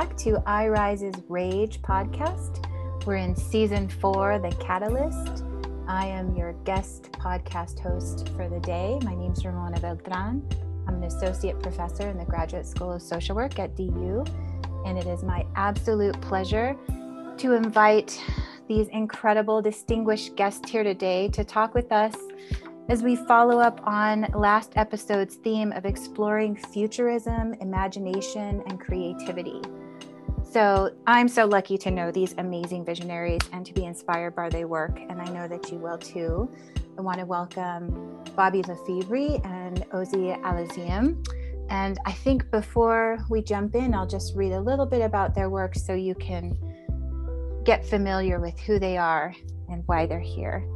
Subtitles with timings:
[0.00, 2.64] Back to I Rise's Rage podcast.
[3.04, 5.44] We're in season four, The Catalyst.
[5.86, 8.98] I am your guest podcast host for the day.
[9.02, 10.42] My name is Ramona Beltran.
[10.88, 14.24] I'm an associate professor in the Graduate School of Social Work at DU,
[14.86, 16.74] and it is my absolute pleasure
[17.36, 18.18] to invite
[18.68, 22.16] these incredible, distinguished guests here today to talk with us
[22.88, 29.60] as we follow up on last episode's theme of exploring futurism, imagination, and creativity.
[30.50, 34.66] So, I'm so lucky to know these amazing visionaries and to be inspired by their
[34.66, 36.50] work, and I know that you will too.
[36.98, 41.24] I want to welcome Bobby Lefebvre and Ozy Alazim.
[41.68, 45.50] And I think before we jump in, I'll just read a little bit about their
[45.50, 46.58] work so you can
[47.62, 49.32] get familiar with who they are
[49.68, 50.66] and why they're here.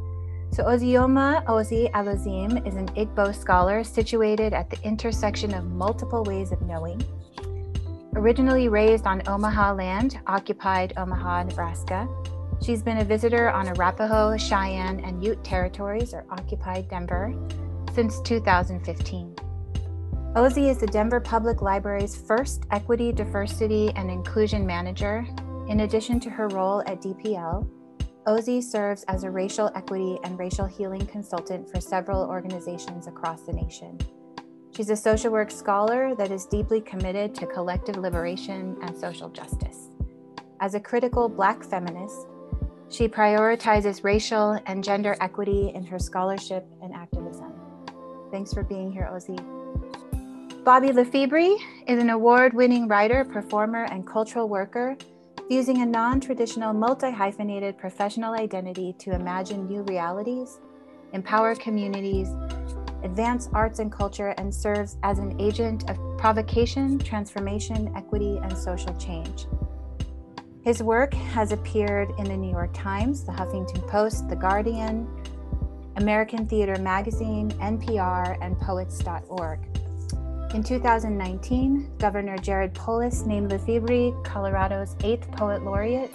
[0.52, 6.52] So Ozioma Ozy Alazim is an Igbo scholar situated at the intersection of multiple ways
[6.52, 7.02] of knowing.
[8.16, 12.08] Originally raised on Omaha land, occupied Omaha, Nebraska,
[12.64, 17.34] she's been a visitor on Arapaho, Cheyenne, and Ute territories, or occupied Denver,
[17.92, 19.34] since 2015.
[20.36, 25.26] Ozy is the Denver Public Library's first equity, diversity, and inclusion manager,
[25.68, 27.68] in addition to her role at DPL
[28.26, 33.52] Ozy serves as a racial equity and racial healing consultant for several organizations across the
[33.52, 33.98] nation.
[34.76, 39.90] She's a social work scholar that is deeply committed to collective liberation and social justice.
[40.60, 42.26] As a critical Black feminist,
[42.88, 47.52] she prioritizes racial and gender equity in her scholarship and activism.
[48.32, 49.38] Thanks for being here, Ozzy.
[50.64, 54.96] Bobby Lefebvre is an award winning writer, performer, and cultural worker
[55.48, 60.58] using a non traditional, multi hyphenated professional identity to imagine new realities,
[61.12, 62.28] empower communities,
[63.04, 68.94] advance arts and culture, and serves as an agent of provocation, transformation, equity, and social
[68.96, 69.46] change.
[70.62, 75.06] His work has appeared in the New York Times, the Huffington Post, The Guardian,
[75.96, 79.60] American Theater Magazine, NPR, and Poets.org.
[80.54, 86.14] In 2019, Governor Jared Polis named Lefebvre Colorado's eighth poet laureate,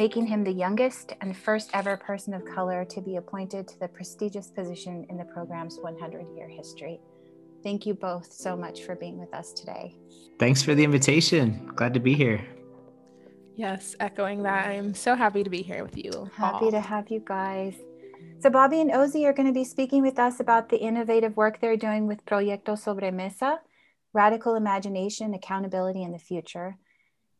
[0.00, 3.88] making him the youngest and first ever person of color to be appointed to the
[3.88, 6.98] prestigious position in the program's 100 year history.
[7.62, 9.94] Thank you both so much for being with us today.
[10.38, 11.70] Thanks for the invitation.
[11.76, 12.42] Glad to be here.
[13.56, 14.68] Yes, echoing that.
[14.68, 16.30] I'm so happy to be here with you.
[16.34, 16.70] Happy all.
[16.70, 17.74] to have you guys.
[18.38, 21.60] So, Bobby and Ozy are going to be speaking with us about the innovative work
[21.60, 23.58] they're doing with Proyecto Sobremesa,
[24.14, 26.78] Radical Imagination, Accountability in the Future.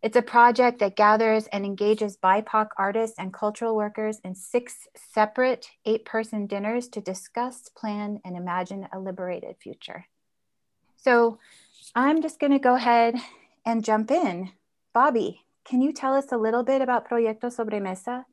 [0.03, 5.71] It's a project that gathers and engages BIPOC artists and cultural workers in six separate
[5.84, 10.06] eight person dinners to discuss, plan, and imagine a liberated future.
[10.97, 11.38] So
[11.94, 13.16] I'm just going to go ahead
[13.66, 14.53] and jump in.
[14.94, 18.25] Bobby, can you tell us a little bit about Proyecto Sobremesa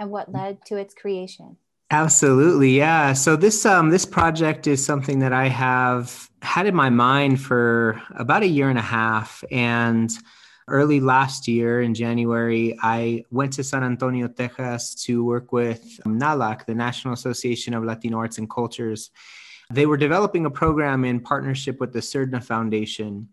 [0.00, 1.56] and what led to its creation?
[1.92, 3.12] Absolutely, yeah.
[3.12, 8.02] So this um, this project is something that I have had in my mind for
[8.16, 10.10] about a year and a half, and
[10.68, 16.18] early last year in January, I went to San Antonio, Texas, to work with um,
[16.18, 19.10] NALAC, the National Association of Latino Arts and Cultures.
[19.70, 23.28] They were developing a program in partnership with the Surdna Foundation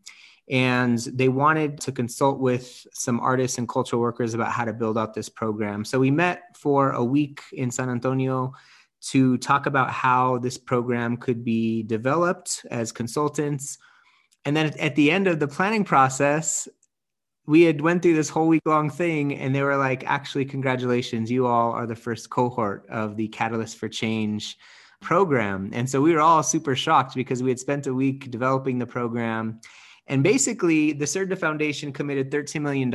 [0.50, 4.97] and they wanted to consult with some artists and cultural workers about how to build
[4.97, 5.85] out this program.
[5.85, 8.53] So we met for a week in San Antonio
[9.01, 13.78] to talk about how this program could be developed as consultants.
[14.44, 16.67] And then at the end of the planning process,
[17.50, 21.32] we had went through this whole week long thing and they were like actually congratulations
[21.32, 24.56] you all are the first cohort of the catalyst for change
[25.02, 28.78] program and so we were all super shocked because we had spent a week developing
[28.78, 29.59] the program
[30.09, 32.91] and basically, the Surdna Foundation committed $13 million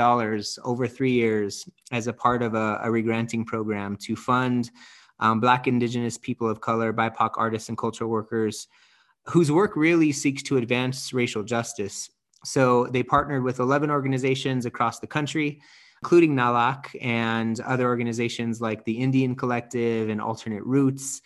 [0.64, 4.72] over three years as a part of a, a regranting program to fund
[5.20, 8.66] um, Black, Indigenous, people of color, BIPOC artists, and cultural workers
[9.26, 12.10] whose work really seeks to advance racial justice.
[12.44, 15.60] So they partnered with 11 organizations across the country,
[16.02, 21.22] including NALAC and other organizations like the Indian Collective and Alternate Roots.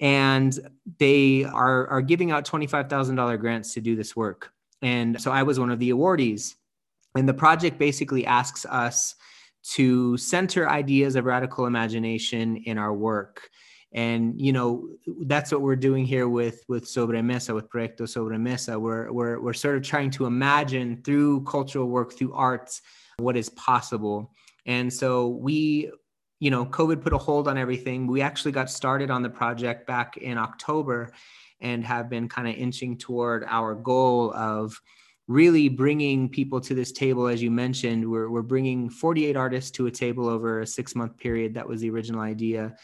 [0.00, 0.58] And
[0.98, 4.52] they are, are giving out $25,000 grants to do this work.
[4.82, 6.54] And so I was one of the awardees.
[7.16, 9.16] And the project basically asks us
[9.70, 13.50] to center ideas of radical imagination in our work.
[13.92, 14.88] And you know
[15.22, 18.78] that's what we're doing here with with Sobremesa, with Proyecto Sobremesa.
[18.78, 22.82] We're we're we're sort of trying to imagine through cultural work, through arts,
[23.18, 24.32] what is possible.
[24.66, 25.90] And so we,
[26.38, 28.06] you know, COVID put a hold on everything.
[28.06, 31.10] We actually got started on the project back in October,
[31.60, 34.80] and have been kind of inching toward our goal of
[35.26, 39.86] really bringing people to this table as you mentioned we're, we're bringing 48 artists to
[39.86, 42.74] a table over a six month period that was the original idea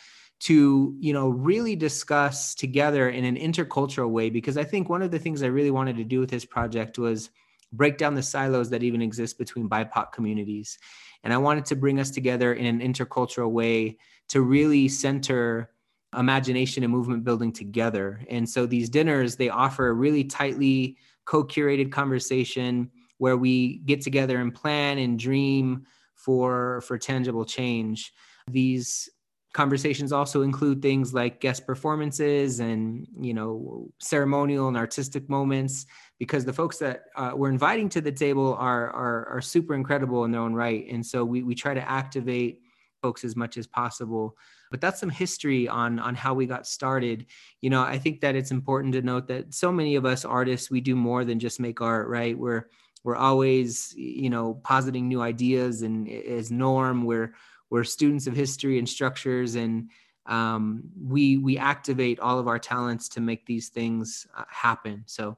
[0.40, 5.10] to you know really discuss together in an intercultural way because i think one of
[5.10, 7.30] the things i really wanted to do with this project was
[7.74, 10.78] break down the silos that even exist between bipoc communities.
[11.22, 13.98] And i wanted to bring us together in an intercultural way
[14.28, 15.70] to really center
[16.16, 18.24] imagination and movement building together.
[18.30, 24.38] And so these dinners they offer a really tightly co-curated conversation where we get together
[24.40, 28.12] and plan and dream for for tangible change.
[28.48, 29.08] These
[29.54, 35.86] conversations also include things like guest performances and you know ceremonial and artistic moments
[36.18, 40.24] because the folks that uh, we're inviting to the table are, are are super incredible
[40.24, 40.86] in their own right.
[40.90, 42.60] And so we, we try to activate
[43.00, 44.36] folks as much as possible.
[44.72, 47.26] But that's some history on on how we got started.
[47.60, 50.68] You know i think that it's important to note that so many of us artists
[50.70, 52.36] we do more than just make art right?
[52.36, 52.66] We're
[53.04, 57.04] we're always you know positing new ideas and as norm.
[57.04, 57.34] We're
[57.74, 59.90] we're students of history and structures and
[60.26, 65.36] um, we we activate all of our talents to make these things uh, happen so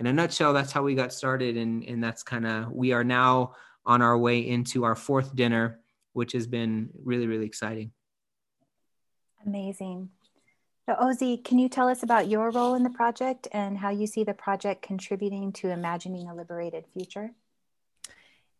[0.00, 3.04] in a nutshell that's how we got started and and that's kind of we are
[3.04, 3.54] now
[3.86, 5.78] on our way into our fourth dinner
[6.12, 7.92] which has been really really exciting
[9.46, 10.10] Amazing.
[10.88, 14.06] So, Ozzy, can you tell us about your role in the project and how you
[14.06, 17.30] see the project contributing to imagining a liberated future?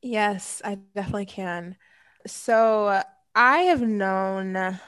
[0.00, 1.76] Yes, I definitely can.
[2.26, 3.02] So,
[3.36, 4.80] I have known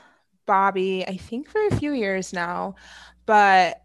[0.46, 2.76] Bobby, I think, for a few years now,
[3.26, 3.82] but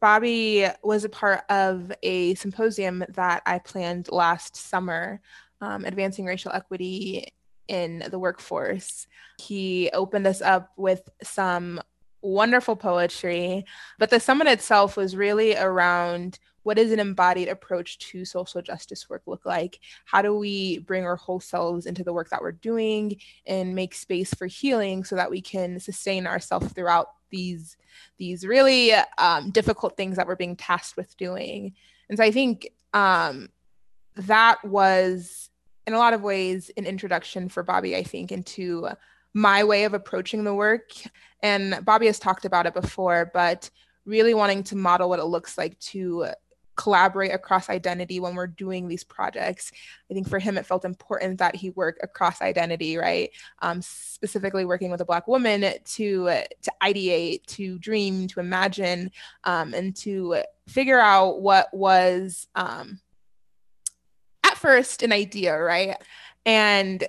[0.00, 5.20] Bobby was a part of a symposium that I planned last summer,
[5.60, 7.32] um, Advancing Racial Equity
[7.68, 9.06] in the workforce.
[9.40, 11.80] He opened us up with some
[12.22, 13.64] wonderful poetry,
[14.00, 19.08] but the summit itself was really around what does an embodied approach to social justice
[19.08, 19.80] work look like?
[20.04, 23.16] How do we bring our whole selves into the work that we're doing
[23.46, 27.76] and make space for healing so that we can sustain ourselves throughout these
[28.18, 31.74] these really um, difficult things that we're being tasked with doing?
[32.08, 33.48] And so I think um,
[34.16, 35.50] that was
[35.86, 38.88] in a lot of ways an introduction for Bobby, I think, into
[39.34, 40.90] my way of approaching the work.
[41.42, 43.70] And Bobby has talked about it before, but
[44.04, 46.26] really wanting to model what it looks like to
[46.76, 49.72] collaborate across identity when we're doing these projects.
[50.10, 53.30] I think for him, it felt important that he work across identity, right?
[53.60, 59.10] Um, specifically working with a Black woman to to ideate, to dream, to imagine,
[59.44, 63.00] um, and to figure out what was um,
[64.62, 65.96] first an idea, right?
[66.46, 67.04] And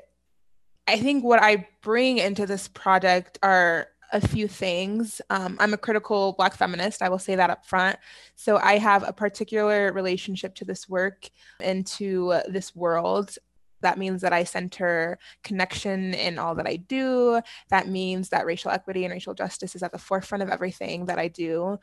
[0.88, 5.22] I think what I bring into this project are a few things.
[5.30, 7.02] Um, I'm a critical Black feminist.
[7.02, 7.98] I will say that up front.
[8.36, 11.30] So I have a particular relationship to this work
[11.60, 13.38] and to this world.
[13.82, 17.42] That means that I center connection in all that I do.
[17.70, 21.20] That means that racial equity and racial justice is at the forefront of everything that
[21.20, 21.80] I do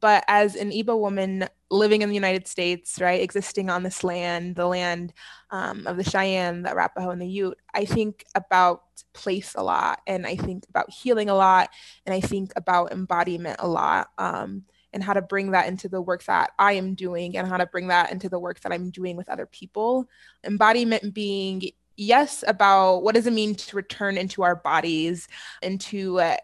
[0.00, 4.56] but as an Igbo woman living in the United States, right, existing on this land,
[4.56, 5.12] the land
[5.50, 10.00] um, of the Cheyenne, the Arapaho, and the Ute, I think about place a lot,
[10.06, 11.70] and I think about healing a lot,
[12.06, 16.00] and I think about embodiment a lot, um, and how to bring that into the
[16.00, 18.90] work that I am doing, and how to bring that into the work that I'm
[18.90, 20.08] doing with other people.
[20.44, 21.62] Embodiment being
[21.96, 25.28] yes about what does it mean to return into our bodies
[25.60, 26.36] into uh,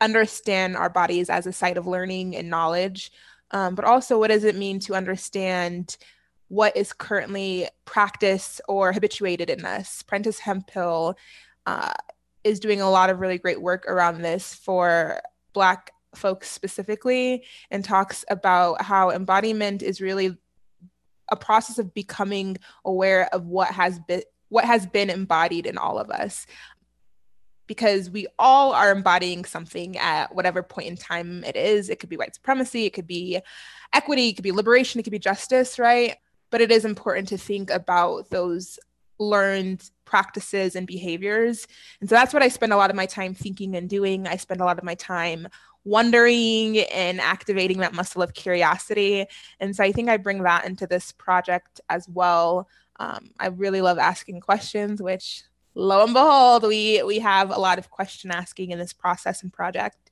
[0.00, 3.12] understand our bodies as a site of learning and knowledge,
[3.50, 5.96] um, but also what does it mean to understand
[6.48, 10.02] what is currently practiced or habituated in us.
[10.02, 11.16] Prentis Hemphill
[11.66, 11.92] uh,
[12.44, 15.20] is doing a lot of really great work around this for
[15.52, 20.36] Black folks specifically and talks about how embodiment is really
[21.28, 25.98] a process of becoming aware of what has been what has been embodied in all
[25.98, 26.46] of us
[27.66, 31.88] because we all are embodying something at whatever point in time it is.
[31.88, 33.40] It could be white supremacy, it could be
[33.92, 36.16] equity, it could be liberation, it could be justice, right?
[36.50, 38.78] But it is important to think about those
[39.18, 41.66] learned practices and behaviors.
[42.00, 44.26] And so that's what I spend a lot of my time thinking and doing.
[44.26, 45.48] I spend a lot of my time
[45.84, 49.24] wondering and activating that muscle of curiosity.
[49.60, 52.68] And so I think I bring that into this project as well.
[52.98, 55.44] Um, I really love asking questions, which
[55.76, 59.52] lo and behold, we we have a lot of question asking in this process and
[59.52, 60.10] project.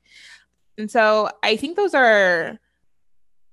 [0.78, 2.61] And so I think those are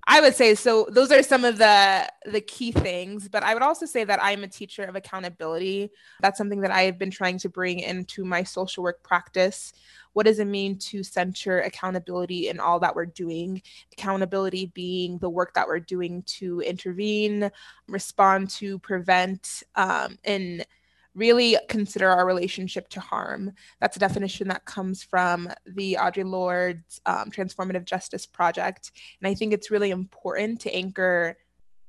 [0.08, 0.88] I would say so.
[0.92, 4.44] Those are some of the the key things, but I would also say that I'm
[4.44, 5.90] a teacher of accountability.
[6.22, 9.72] That's something that I have been trying to bring into my social work practice.
[10.14, 13.62] What does it mean to center accountability in all that we're doing?
[13.94, 17.50] Accountability being the work that we're doing to intervene,
[17.88, 20.66] respond to, prevent, um, and
[21.14, 23.52] really consider our relationship to harm.
[23.80, 28.92] That's a definition that comes from the Audre Lorde's um, Transformative Justice Project.
[29.22, 31.38] And I think it's really important to anchor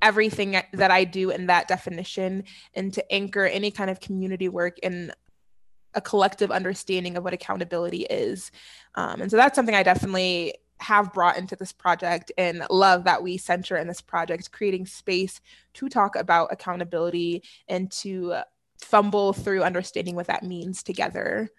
[0.00, 4.78] everything that I do in that definition and to anchor any kind of community work
[4.80, 5.12] in
[5.94, 8.50] a collective understanding of what accountability is.
[8.96, 13.22] Um, and so that's something I definitely have brought into this project and love that
[13.22, 15.40] we center in this project, creating space
[15.74, 18.34] to talk about accountability and to
[18.82, 21.50] fumble through understanding what that means together.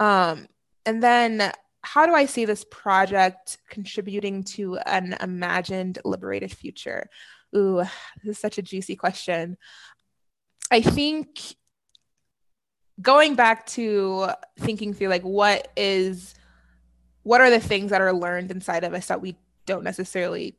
[0.00, 0.46] Um,
[0.86, 7.08] and then, how do I see this project contributing to an imagined liberated future?
[7.56, 7.82] Ooh,
[8.22, 9.56] this is such a juicy question.
[10.70, 11.40] I think
[13.00, 16.34] going back to thinking through like what is
[17.22, 20.56] what are the things that are learned inside of us that we don't necessarily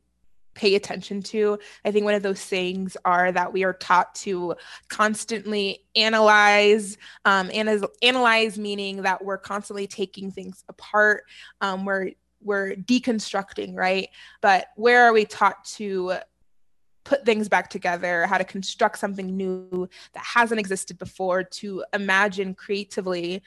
[0.54, 1.58] pay attention to.
[1.84, 4.54] I think one of those things are that we are taught to
[4.88, 11.24] constantly analyze, um, and analyze meaning that we're constantly taking things apart.
[11.60, 14.08] Um, we're we're deconstructing, right?
[14.40, 16.14] But where are we taught to
[17.04, 22.54] put things back together, how to construct something new that hasn't existed before, to imagine
[22.54, 23.42] creatively,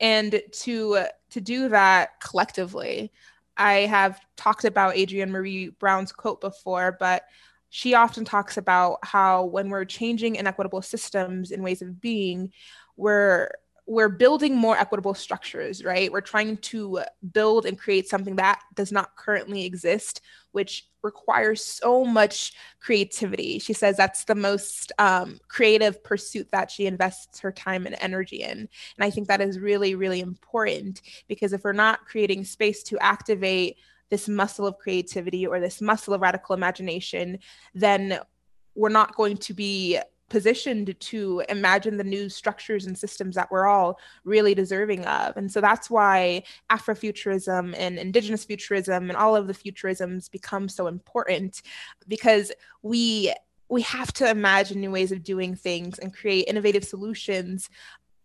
[0.00, 3.12] and to to do that collectively.
[3.60, 7.24] I have talked about Adrienne Maree Brown's quote before, but
[7.68, 12.52] she often talks about how when we're changing inequitable systems and ways of being,
[12.96, 13.50] we're
[13.86, 16.12] we're building more equitable structures, right?
[16.12, 17.00] We're trying to
[17.32, 20.20] build and create something that does not currently exist,
[20.52, 23.58] which requires so much creativity.
[23.58, 28.42] She says that's the most um, creative pursuit that she invests her time and energy
[28.42, 28.58] in.
[28.58, 28.68] And
[29.00, 33.76] I think that is really, really important because if we're not creating space to activate
[34.10, 37.38] this muscle of creativity or this muscle of radical imagination,
[37.74, 38.18] then
[38.74, 39.98] we're not going to be
[40.30, 45.36] positioned to imagine the new structures and systems that we're all really deserving of.
[45.36, 50.86] And so that's why Afrofuturism and Indigenous futurism and all of the futurisms become so
[50.86, 51.60] important
[52.08, 53.34] because we
[53.68, 57.70] we have to imagine new ways of doing things and create innovative solutions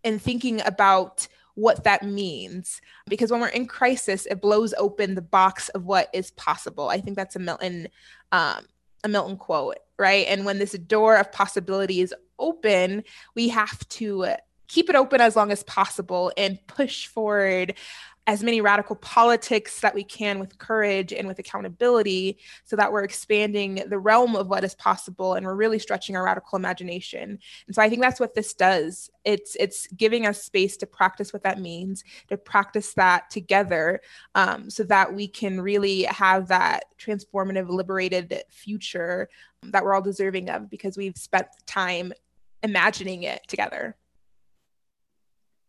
[0.03, 5.21] and thinking about what that means because when we're in crisis it blows open the
[5.21, 7.87] box of what is possible i think that's a milton
[8.33, 8.65] um,
[9.05, 10.25] a milton quote right?
[10.27, 13.03] And when this door of possibility is open,
[13.35, 14.27] we have to
[14.67, 17.75] keep it open as long as possible and push forward
[18.27, 23.03] as many radical politics that we can with courage and with accountability so that we're
[23.03, 27.37] expanding the realm of what is possible and we're really stretching our radical imagination.
[27.67, 29.09] And so i think that's what this does.
[29.23, 34.01] It's it's giving us space to practice what that means to practice that together
[34.33, 39.29] um, so that we can really have that transformative liberated future
[39.63, 42.13] that we're all deserving of because we've spent time
[42.63, 43.95] imagining it together.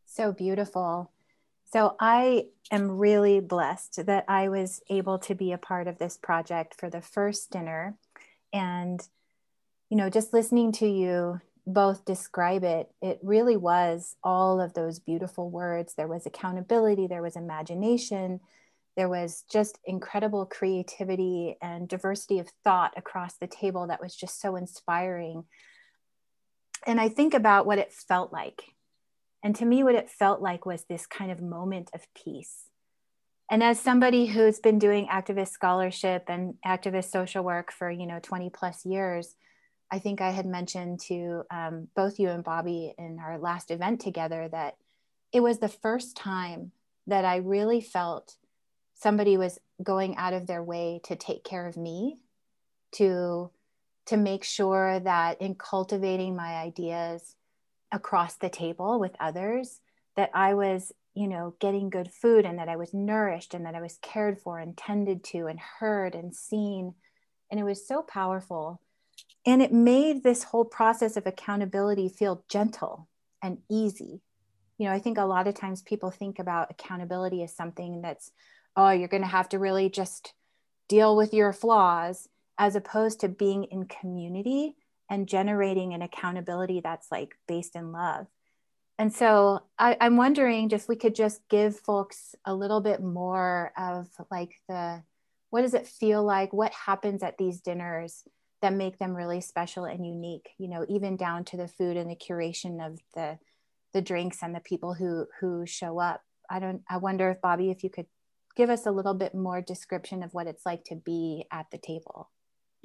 [0.07, 1.11] So beautiful
[1.77, 6.17] so I am really blessed that I was able to be a part of this
[6.17, 7.99] project for the first dinner.
[8.51, 9.07] And,
[9.91, 15.01] you know, just listening to you both describe it, it really was all of those
[15.01, 15.93] beautiful words.
[15.93, 18.41] There was accountability, there was imagination,
[18.97, 24.41] there was just incredible creativity and diversity of thought across the table that was just
[24.41, 25.45] so inspiring.
[26.87, 28.63] And I think about what it felt like
[29.47, 32.69] and to me, what it felt like was this kind of moment of peace.
[33.49, 38.19] And as somebody who's been doing activist scholarship and activist social work for, you know,
[38.21, 39.37] 20 plus years,
[39.89, 44.01] I think I had mentioned to um, both you and Bobby in our last event
[44.01, 44.79] together that
[45.33, 46.73] it was the first time
[47.07, 48.35] that I really felt
[48.95, 52.19] somebody was going out of their way to take care of me,
[52.97, 53.53] to
[54.07, 57.37] to make sure that in cultivating my ideas,
[57.93, 59.81] across the table with others
[60.17, 63.75] that I was, you know, getting good food and that I was nourished and that
[63.75, 66.95] I was cared for and tended to and heard and seen.
[67.51, 68.81] And it was so powerful.
[69.47, 73.09] And it made this whole process of accountability feel gentle
[73.43, 74.21] and easy.
[74.79, 78.31] You know, I think a lot of times people think about accountability as something that's,
[78.77, 80.35] oh, you're going to have to really just
[80.89, 82.29] deal with your flaws,
[82.59, 84.77] as opposed to being in community
[85.11, 88.27] and generating an accountability that's like based in love.
[88.99, 93.73] And so I, I'm wondering if we could just give folks a little bit more
[93.77, 95.03] of like the
[95.51, 96.53] what does it feel like?
[96.53, 98.25] What happens at these dinners
[98.63, 102.11] that make them really special and unique you know even down to the food and
[102.11, 103.39] the curation of the
[103.93, 106.23] the drinks and the people who who show up.
[106.49, 108.07] I don't i wonder if bobby if you could
[108.57, 111.79] give us a little bit more description of what it's like to be at the
[111.79, 112.31] table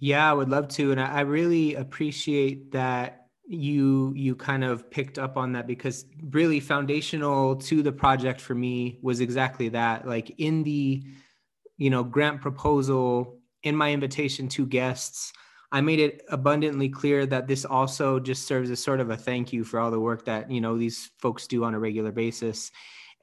[0.02, 5.18] yeah i would love to and i really appreciate that you you kind of picked
[5.18, 10.34] up on that because really foundational to the project for me was exactly that like
[10.38, 11.02] in the
[11.78, 15.32] you know grant proposal in my invitation to guests
[15.74, 19.54] I made it abundantly clear that this also just serves as sort of a thank
[19.54, 22.72] you for all the work that you know these folks do on a regular basis.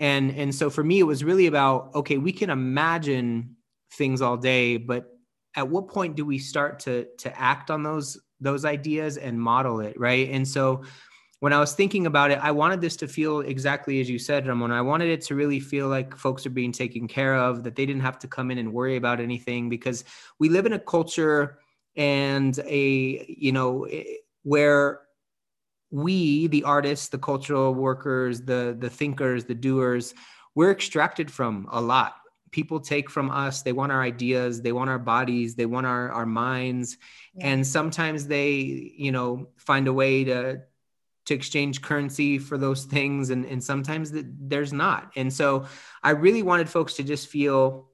[0.00, 3.56] And and so for me it was really about okay, we can imagine
[3.92, 5.17] things all day, but
[5.58, 9.80] at what point do we start to to act on those those ideas and model
[9.80, 10.30] it, right?
[10.30, 10.82] And so
[11.40, 14.46] when I was thinking about it, I wanted this to feel exactly as you said,
[14.46, 14.70] Ramon.
[14.70, 17.86] I wanted it to really feel like folks are being taken care of, that they
[17.86, 20.04] didn't have to come in and worry about anything because
[20.38, 21.58] we live in a culture
[21.96, 23.86] and a you know
[24.44, 25.00] where
[25.90, 30.14] we the artists the cultural workers the the thinkers the doers
[30.54, 32.17] we're extracted from a lot
[32.50, 33.62] people take from us.
[33.62, 34.62] They want our ideas.
[34.62, 35.54] They want our bodies.
[35.54, 36.96] They want our our minds.
[37.34, 37.48] Yeah.
[37.48, 38.50] and sometimes they
[38.96, 40.60] you know find a way to
[41.26, 43.30] to exchange currency for those things.
[43.30, 45.12] And and sometimes the, there's not.
[45.16, 45.66] And so
[46.02, 47.88] i really wanted folks to just feel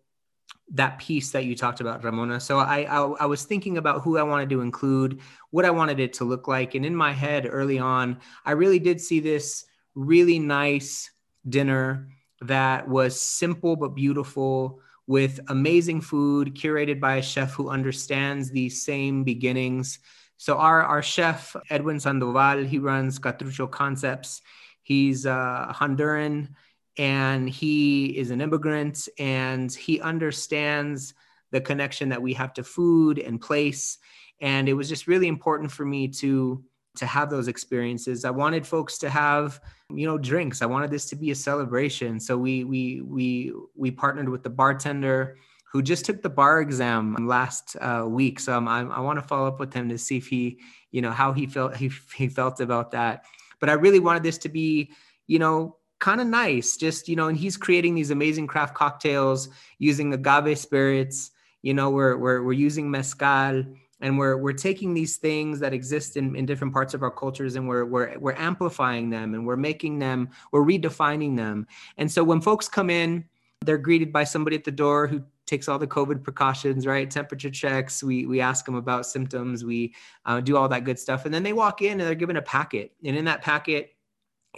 [0.72, 2.40] that piece that you talked about, Ramona.
[2.40, 5.20] So I, I, I was thinking about who I wanted to include,
[5.50, 8.78] what I wanted it to look like, and in my head early on, I really
[8.78, 11.10] did see this really nice
[11.48, 12.08] dinner
[12.40, 18.82] that was simple but beautiful with amazing food curated by a chef who understands these
[18.82, 19.98] same beginnings.
[20.36, 24.40] So our our chef Edwin Sandoval, he runs Xatrucho Concepts.
[24.82, 26.48] He's a Honduran
[26.96, 31.14] and he is an immigrant and he understands
[31.50, 33.98] the connection that we have to food and place
[34.40, 36.62] and it was just really important for me to
[36.96, 38.24] to have those experiences.
[38.24, 40.62] I wanted folks to have you know drinks.
[40.62, 42.20] I wanted this to be a celebration.
[42.20, 45.36] So we we we we partnered with the bartender
[45.70, 48.38] who just took the bar exam last uh, week.
[48.40, 50.58] So i i want to follow up with him to see if he
[50.90, 53.24] you know how he felt he, he felt about that.
[53.60, 54.92] But i really wanted this to be
[55.26, 56.76] you know kind of nice.
[56.76, 61.30] Just, you know, and he's creating these amazing craft cocktails using agave spirits.
[61.62, 63.64] You know, we're, we're, we're using mezcal
[64.04, 67.56] and we're, we're taking these things that exist in, in different parts of our cultures
[67.56, 71.66] and we're, we're, we're amplifying them and we're making them, we're redefining them.
[71.96, 73.24] And so when folks come in,
[73.64, 77.10] they're greeted by somebody at the door who takes all the COVID precautions, right?
[77.10, 78.02] Temperature checks.
[78.02, 79.64] We we ask them about symptoms.
[79.64, 79.94] We
[80.26, 82.42] uh, do all that good stuff, and then they walk in and they're given a
[82.42, 82.92] packet.
[83.04, 83.94] And in that packet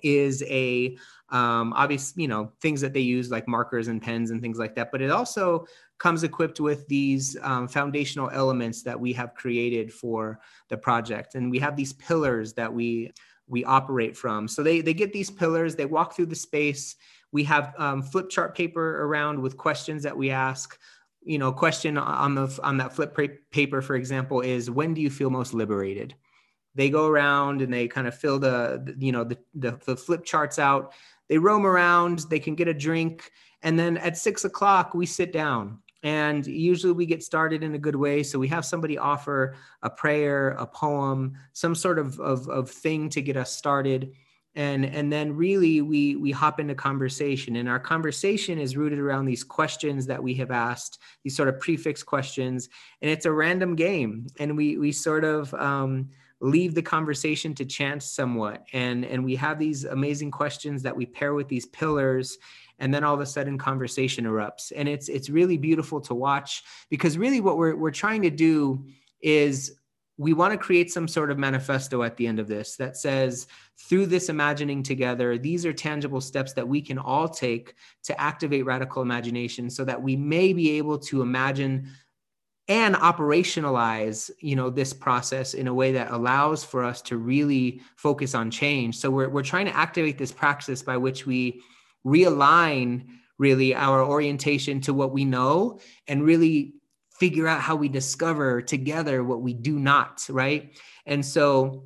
[0.03, 0.97] is a
[1.31, 4.75] um, obvious, you know, things that they use like markers and pens and things like
[4.77, 4.93] that.
[4.93, 5.67] But it also
[5.99, 11.51] comes equipped with these um, foundational elements that we have created for the project, and
[11.51, 13.13] we have these pillars that we
[13.49, 14.49] we operate from.
[14.49, 16.97] So they they get these pillars, they walk through the space.
[17.33, 20.79] We have um, flip chart paper around with questions that we ask.
[21.23, 23.17] You know, question on the on that flip
[23.51, 26.15] paper, for example, is when do you feel most liberated?
[26.77, 30.25] they go around and they kind of fill the, you know the, the, the flip
[30.25, 30.93] charts out
[31.29, 33.33] they roam around they can get a drink
[33.63, 37.79] and then at six o'clock we sit down and usually we get started in a
[37.79, 38.23] good way.
[38.23, 43.09] So we have somebody offer a prayer a poem some sort of, of, of thing
[43.09, 44.13] to get us started.
[44.55, 47.57] And and then really we we hop into conversation.
[47.57, 51.59] And our conversation is rooted around these questions that we have asked these sort of
[51.59, 52.69] prefix questions.
[53.03, 54.29] And it's a random game.
[54.39, 58.65] And we we sort of um, leave the conversation to chance somewhat.
[58.73, 62.39] And and we have these amazing questions that we pair with these pillars
[62.79, 64.73] and then all of a sudden conversation erupts.
[64.75, 68.85] And it's it's really beautiful to watch because really what we're we're trying to do
[69.21, 69.79] is
[70.19, 73.47] we want to create some sort of manifesto at the end of this that says
[73.77, 78.65] through this imagining together these are tangible steps that we can all take to activate
[78.65, 81.87] radical imagination so that we may be able to imagine
[82.69, 87.81] and operationalize you know this process in a way that allows for us to really
[87.97, 88.99] focus on change.
[88.99, 91.63] So we're, we're trying to activate this practice by which we
[92.07, 93.05] realign
[93.39, 96.75] really our orientation to what we know and really
[97.11, 100.79] figure out how we discover together what we do not right?
[101.07, 101.85] And so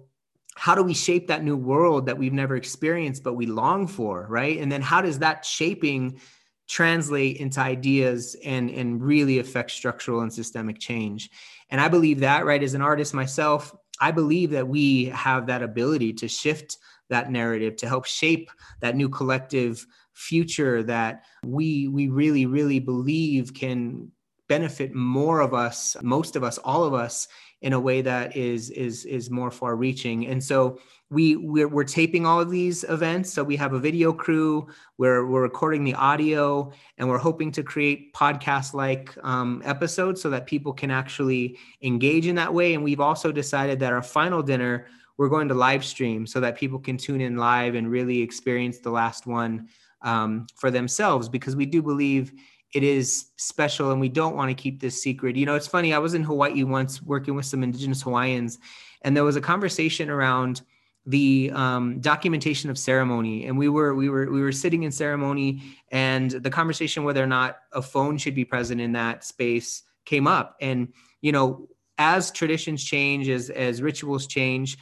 [0.57, 4.27] how do we shape that new world that we've never experienced but we long for
[4.29, 4.59] right?
[4.59, 6.21] And then how does that shaping
[6.69, 11.31] translate into ideas and and really affect structural and systemic change?
[11.71, 15.63] And i believe that right as an artist myself i believe that we have that
[15.63, 16.79] ability to shift
[17.11, 23.55] that narrative to help shape that new collective future that we we really really believe
[23.55, 24.11] can
[24.51, 27.29] benefit more of us, most of us, all of us
[27.63, 30.27] in a way that is is is more far reaching.
[30.27, 34.13] And so we we're, we're, taping all of these events so we have a video
[34.13, 40.23] crew we're, we're recording the audio and we're hoping to create podcast like um, episodes
[40.23, 44.03] so that people can actually engage in that way and we've also decided that our
[44.03, 44.87] final dinner
[45.19, 48.79] we're going to live stream so that people can tune in live and really experience
[48.79, 49.69] the last one
[50.03, 52.33] um, for themselves because we do believe
[52.73, 55.37] it is special and we don't want to keep this secret.
[55.37, 58.59] You know it's funny i was in hawaii once working with some indigenous hawaiians
[59.03, 60.63] and there was a conversation around
[61.07, 63.47] the um, documentation of ceremony.
[63.47, 67.27] And we were we were we were sitting in ceremony and the conversation whether or
[67.27, 70.57] not a phone should be present in that space came up.
[70.61, 74.79] And you know as traditions change as as rituals change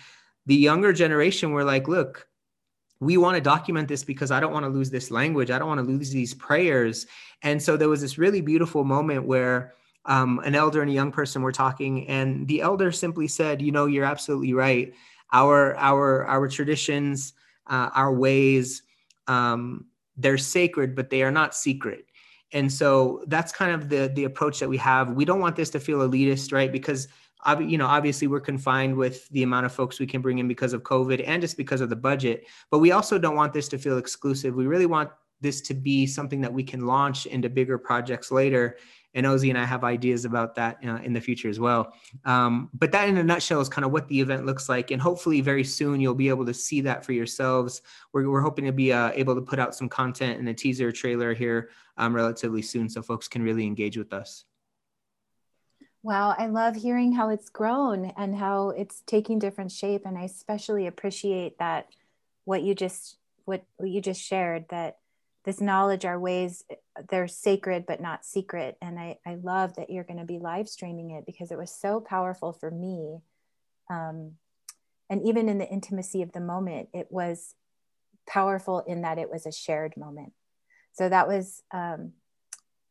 [0.47, 2.28] the younger generation were like look
[3.01, 5.69] we want to document this because i don't want to lose this language i don't
[5.69, 7.07] want to lose these prayers
[7.43, 11.13] and so there was this really beautiful moment where um, an elder and a young
[11.13, 14.93] person were talking and the elder simply said you know you're absolutely right
[15.33, 17.35] our our our traditions,
[17.67, 18.83] uh, our ways,
[19.27, 22.07] um, they're sacred, but they are not secret.
[22.53, 25.11] And so that's kind of the the approach that we have.
[25.11, 26.73] We don't want this to feel elitist, right?
[26.73, 27.09] Because
[27.61, 30.73] you know obviously we're confined with the amount of folks we can bring in because
[30.73, 33.79] of covid and just because of the budget but we also don't want this to
[33.79, 37.79] feel exclusive we really want this to be something that we can launch into bigger
[37.79, 38.77] projects later
[39.15, 41.95] and Ozzy and I have ideas about that uh, in the future as well.
[42.25, 45.01] Um, but that, in a nutshell, is kind of what the event looks like, and
[45.01, 47.83] hopefully, very soon you'll be able to see that for yourselves.
[48.13, 50.93] We're, we're hoping to be uh, able to put out some content and a teaser
[50.93, 54.45] trailer here um, relatively soon, so folks can really engage with us.
[56.03, 60.23] Wow, I love hearing how it's grown and how it's taking different shape, and I
[60.25, 61.89] especially appreciate that
[62.45, 64.99] what you just what, what you just shared that
[65.45, 66.65] this knowledge our ways
[67.11, 70.69] they're sacred but not secret and i, I love that you're going to be live
[70.69, 73.21] streaming it because it was so powerful for me
[73.89, 74.33] um,
[75.09, 77.55] and even in the intimacy of the moment it was
[78.29, 80.33] powerful in that it was a shared moment.
[80.93, 82.13] So that was um,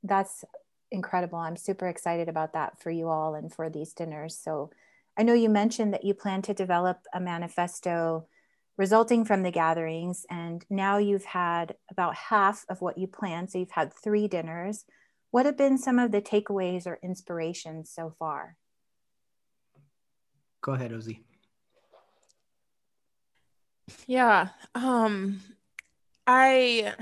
[0.04, 0.44] that's
[0.92, 4.70] incredible i'm super excited about that for you all and for these dinners so
[5.18, 8.26] i know you mentioned that you plan to develop a manifesto
[8.78, 10.26] resulting from the gatherings.
[10.30, 13.50] And now you've had about half of what you planned.
[13.50, 14.86] So you've had three dinners.
[15.32, 18.56] What have been some of the takeaways or inspirations so far?
[20.62, 21.20] Go ahead, Ozzy.
[24.06, 24.50] Yeah.
[24.76, 25.42] Um
[26.26, 26.94] I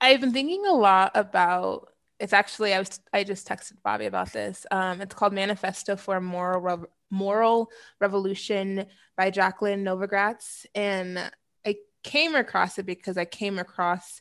[0.00, 4.32] I've been thinking a lot about it's actually I was I just texted Bobby about
[4.32, 4.64] this.
[4.70, 10.66] Um, it's called Manifesto for a Moral Moral Revolution by Jacqueline Novogratz.
[10.74, 11.30] And
[11.64, 14.20] I came across it because I came across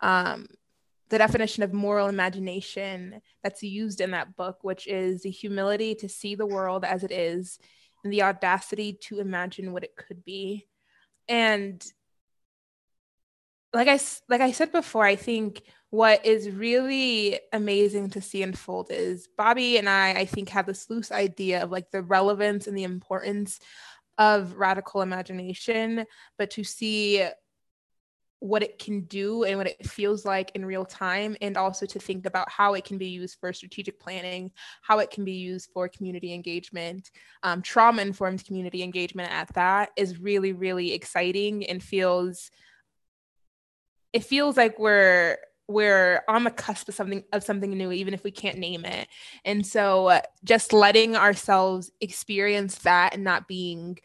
[0.00, 0.46] um,
[1.08, 6.08] the definition of moral imagination that's used in that book, which is the humility to
[6.08, 7.58] see the world as it is
[8.02, 10.66] and the audacity to imagine what it could be.
[11.28, 11.84] And
[13.72, 18.88] like I like I said before, I think what is really amazing to see unfold
[18.90, 22.76] is Bobby and I, I think, have this loose idea of like the relevance and
[22.76, 23.60] the importance
[24.18, 26.04] of radical imagination,
[26.38, 27.26] but to see
[28.40, 31.98] what it can do and what it feels like in real time, and also to
[31.98, 34.50] think about how it can be used for strategic planning,
[34.82, 37.10] how it can be used for community engagement,
[37.42, 42.50] um, trauma informed community engagement at that is really, really exciting and feels.
[44.12, 48.22] It feels like we're we're on the cusp of something of something new even if
[48.22, 49.08] we can't name it.
[49.44, 53.98] And so uh, just letting ourselves experience that and not being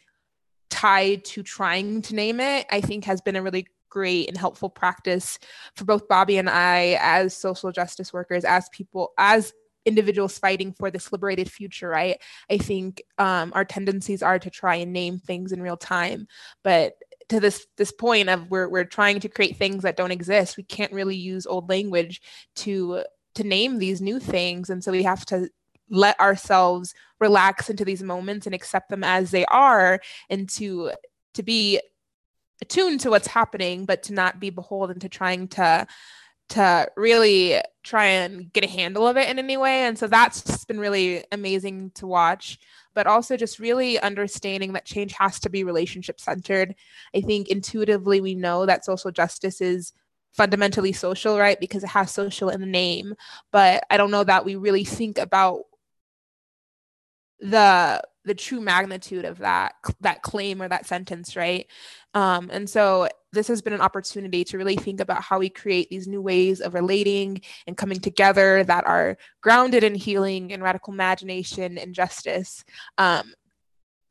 [0.71, 4.69] tied to trying to name it i think has been a really great and helpful
[4.69, 5.38] practice
[5.76, 9.54] for both bobby and i as social justice workers as people as
[9.86, 12.21] individuals fighting for this liberated future right?
[12.52, 16.28] I think um, our tendencies are to try and name things in real time
[16.63, 16.93] but
[17.32, 20.58] to this this point of we're we're trying to create things that don't exist.
[20.58, 22.22] We can't really use old language
[22.58, 23.04] to
[23.36, 24.70] to name these new things.
[24.70, 25.50] And so we have to
[25.89, 30.91] let ourselves relax into these moments and accept them as they are and to
[31.36, 31.80] to be
[32.62, 35.88] attuned to what's happening but to not be beholden to trying to
[36.52, 40.66] to really try and get a handle of it in any way and so that's
[40.66, 42.60] been really amazing to watch
[42.94, 46.76] but also just really understanding that change has to be relationship centered.
[47.16, 49.94] I think intuitively we know that social justice is
[50.34, 51.60] fundamentally social, right?
[51.60, 53.16] Because it has social in the name.
[53.52, 55.64] But I don't know that we really think about
[57.40, 61.66] the the true magnitude of that that claim or that sentence right
[62.14, 65.89] um, and so this has been an opportunity to really think about how we create
[65.89, 70.94] these new ways of relating and coming together that are grounded in healing and radical
[70.94, 72.63] imagination and justice
[72.98, 73.34] um,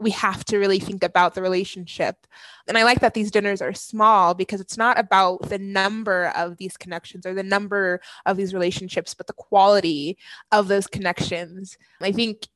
[0.01, 2.27] we have to really think about the relationship.
[2.67, 6.57] And I like that these dinners are small because it's not about the number of
[6.57, 10.17] these connections or the number of these relationships, but the quality
[10.51, 11.77] of those connections.
[12.01, 12.49] I think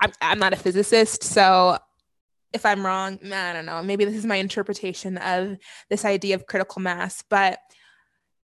[0.00, 1.78] I'm, I'm not a physicist, so
[2.52, 3.82] if I'm wrong, I don't know.
[3.82, 5.56] Maybe this is my interpretation of
[5.90, 7.58] this idea of critical mass, but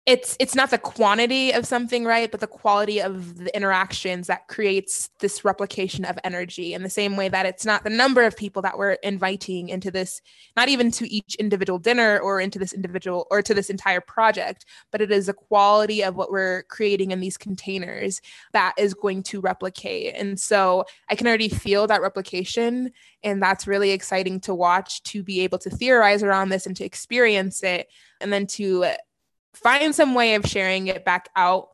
[0.07, 4.47] it's it's not the quantity of something right but the quality of the interactions that
[4.47, 8.35] creates this replication of energy in the same way that it's not the number of
[8.37, 10.21] people that we're inviting into this
[10.55, 14.65] not even to each individual dinner or into this individual or to this entire project
[14.91, 18.21] but it is the quality of what we're creating in these containers
[18.53, 20.15] that is going to replicate.
[20.15, 22.91] And so i can already feel that replication
[23.23, 26.85] and that's really exciting to watch to be able to theorize around this and to
[26.85, 27.89] experience it
[28.21, 28.85] and then to
[29.63, 31.69] find some way of sharing it back out.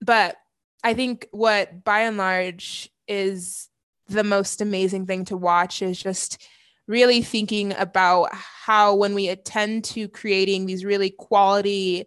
[0.00, 0.36] But
[0.82, 3.68] I think what by and large is
[4.08, 6.42] the most amazing thing to watch is just
[6.86, 12.04] really thinking about how when we attend to creating these really quality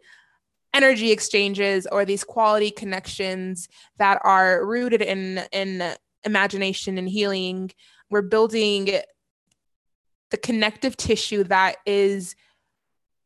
[0.73, 5.93] energy exchanges or these quality connections that are rooted in in
[6.25, 7.71] imagination and healing
[8.09, 8.89] we're building
[10.31, 12.35] the connective tissue that is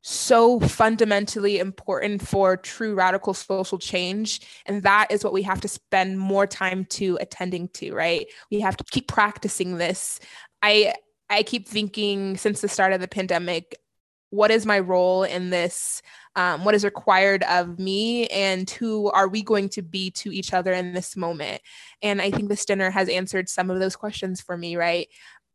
[0.01, 4.41] so fundamentally important for true radical social change.
[4.65, 8.27] And that is what we have to spend more time to attending to right?
[8.51, 10.19] We have to keep practicing this.
[10.61, 10.93] I
[11.29, 13.75] i keep thinking since the start of the pandemic
[14.29, 16.01] what is my role in this?
[16.35, 18.27] Um, what is required of me?
[18.27, 21.61] And who are we going to be to each other in this moment?
[22.01, 25.07] And i think this dinner has answered some of those questions for me right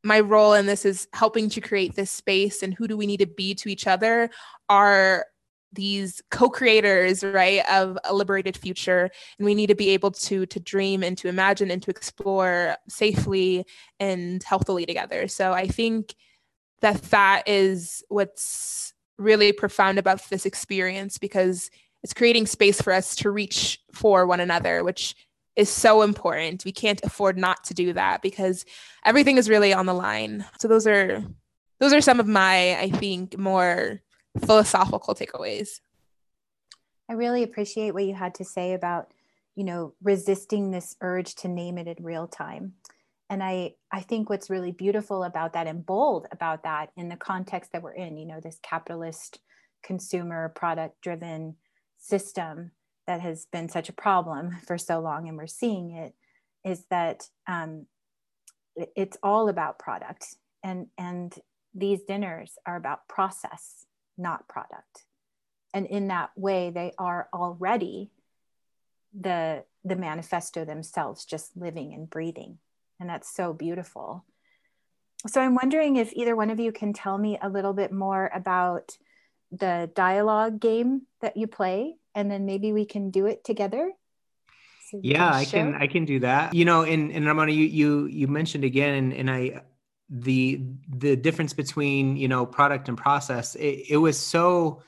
[0.04, 3.20] my role in this is helping to create this space and who do we need
[3.20, 4.30] to be to each other
[4.68, 5.26] are
[5.72, 9.10] these co-creators right of a liberated future.
[9.38, 12.76] And we need to be able to to dream and to imagine and to explore
[12.88, 13.64] safely
[13.98, 15.28] and healthily together.
[15.28, 16.14] So i think
[16.82, 21.70] that that is what's really profound about this experience because
[22.02, 25.14] it's creating space for us to reach for one another which
[25.56, 26.64] is so important.
[26.64, 28.64] We can't afford not to do that because
[29.04, 30.44] everything is really on the line.
[30.58, 31.22] So those are
[31.78, 34.00] those are some of my I think more
[34.44, 35.80] philosophical takeaways.
[37.08, 39.12] I really appreciate what you had to say about,
[39.54, 42.74] you know, resisting this urge to name it in real time.
[43.28, 47.16] And I I think what's really beautiful about that and bold about that in the
[47.16, 49.40] context that we're in, you know, this capitalist
[49.82, 51.56] consumer product driven
[51.98, 52.70] system
[53.06, 56.14] that has been such a problem for so long and we're seeing it
[56.64, 57.86] is that um,
[58.96, 61.34] it's all about product and and
[61.74, 63.86] these dinners are about process
[64.18, 65.04] not product.
[65.74, 68.10] And in that way they are already
[69.18, 72.58] the the manifesto themselves just living and breathing
[73.00, 74.24] and that's so beautiful.
[75.26, 78.30] So i'm wondering if either one of you can tell me a little bit more
[78.34, 78.96] about
[79.52, 83.92] the dialogue game that you play and then maybe we can do it together?
[84.90, 86.54] So yeah can i can i can do that.
[86.54, 89.62] You know and and ramona you you you mentioned again and, and i
[90.12, 94.82] the the difference between you know product and process it, it was so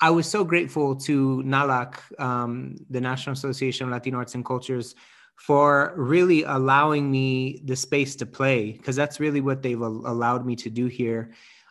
[0.00, 4.96] i was so grateful to NALAC um, the national association of latino arts and cultures
[5.36, 10.56] for really allowing me the space to play because that's really what they've allowed me
[10.56, 11.30] to do here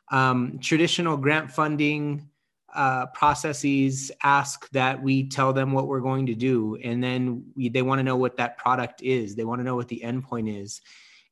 [0.10, 2.30] um, traditional grant funding
[2.74, 7.70] uh, processes ask that we tell them what we're going to do, and then we,
[7.70, 9.36] they want to know what that product is.
[9.36, 10.82] They want to know what the endpoint is.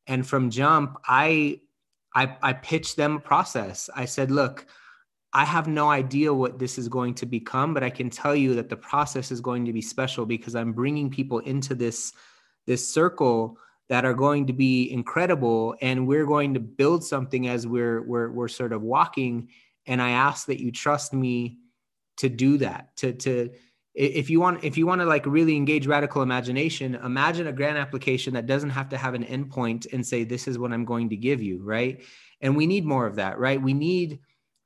[0.08, 1.62] And from jump, I,
[2.14, 3.90] I I pitched them a process.
[3.96, 4.66] I said, look.
[5.38, 8.56] I have no idea what this is going to become, but I can tell you
[8.56, 12.14] that the process is going to be special because I'm bringing people into this
[12.66, 13.58] this circle
[13.90, 18.32] that are going to be incredible and we're going to build something as we're we're
[18.32, 19.50] we're sort of walking
[19.86, 21.58] and i ask that you trust me
[22.18, 23.50] to do that to to
[23.94, 27.78] if you want if you want to like really engage radical imagination imagine a grant
[27.78, 31.10] application that doesn't have to have an endpoint and say this is what i'm going
[31.10, 32.04] to give you right?
[32.42, 33.62] And we need more of that right?
[33.62, 34.20] We need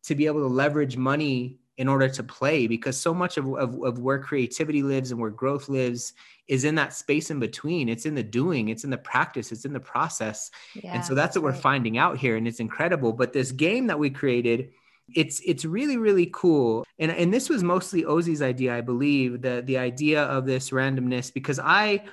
[0.03, 3.81] to be able to leverage money in order to play because so much of, of,
[3.81, 6.13] of, where creativity lives and where growth lives
[6.47, 7.87] is in that space in between.
[7.89, 10.51] It's in the doing it's in the practice it's in the process.
[10.75, 11.55] Yeah, and so that's, that's what right.
[11.55, 13.13] we're finding out here and it's incredible.
[13.13, 14.71] But this game that we created
[15.15, 16.85] it's it's really really cool.
[16.99, 21.33] And and this was mostly ozzy's idea i believe the the idea of this randomness
[21.33, 22.03] because i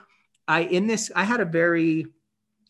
[0.48, 2.06] i in this i had a very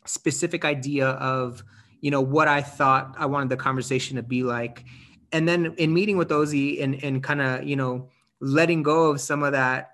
[0.04, 1.62] specific idea of
[2.00, 4.84] you know what I thought I wanted the conversation to be like,
[5.32, 8.08] and then in meeting with Ozzy and and kind of you know
[8.40, 9.92] letting go of some of that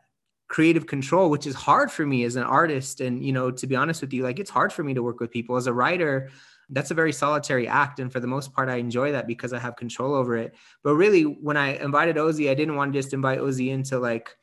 [0.49, 3.01] creative control which is hard for me as an artist.
[3.01, 5.21] And you know to be honest with you like it's hard for me to work
[5.21, 5.57] with people.
[5.57, 6.31] As a writer
[6.71, 7.99] that's a very solitary act.
[7.99, 10.55] And for the most part i enjoy that because i have control over it.
[10.83, 14.37] But really when i invited ozzy i didn't want to just invite ozzy into like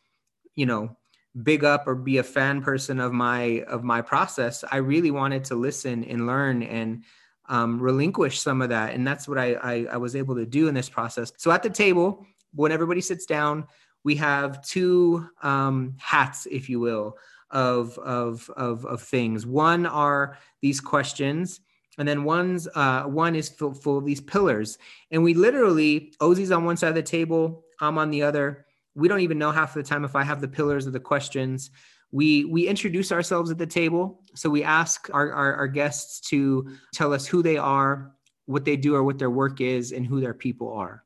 [0.56, 0.96] you know
[1.44, 4.64] big up or be a fan person of my of my process.
[4.72, 6.64] I really wanted to listen and learn.
[6.64, 7.04] And
[7.50, 10.68] um, relinquish some of that and that's what I, I i was able to do
[10.68, 13.68] in this process so at the table when everybody sits down
[14.04, 17.18] we have two um, hats, if you will,
[17.52, 19.46] of, of, of, of things.
[19.46, 21.60] One are these questions,
[21.98, 24.78] and then one's uh, one is full, full of these pillars.
[25.12, 28.66] And we literally, Ozzy's on one side of the table, I'm on the other.
[28.96, 31.00] We don't even know half of the time if I have the pillars or the
[31.00, 31.72] questions.
[32.12, 36.72] We we introduce ourselves at the table, so we ask our, our, our guests to
[36.94, 38.14] tell us who they are,
[38.46, 41.04] what they do, or what their work is, and who their people are.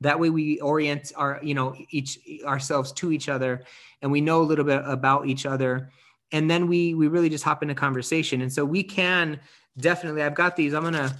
[0.00, 3.64] That way we orient our you know each ourselves to each other
[4.02, 5.90] and we know a little bit about each other.
[6.32, 8.42] And then we we really just hop into conversation.
[8.42, 9.40] And so we can
[9.78, 11.14] definitely i've got these i'm gonna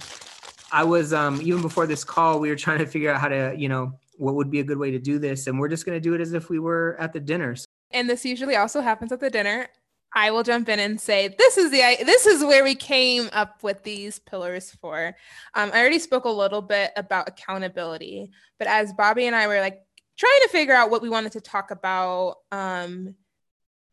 [0.71, 3.53] i was um even before this call we were trying to figure out how to
[3.55, 5.99] you know what would be a good way to do this and we're just gonna
[5.99, 7.55] do it as if we were at the dinner.
[7.91, 9.67] And this usually also happens at the dinner
[10.17, 13.61] I will jump in and say this is the this is where we came up
[13.61, 15.15] with these pillars for.
[15.53, 19.59] Um, I already spoke a little bit about accountability, but as Bobby and I were
[19.59, 19.79] like
[20.17, 23.13] trying to figure out what we wanted to talk about um,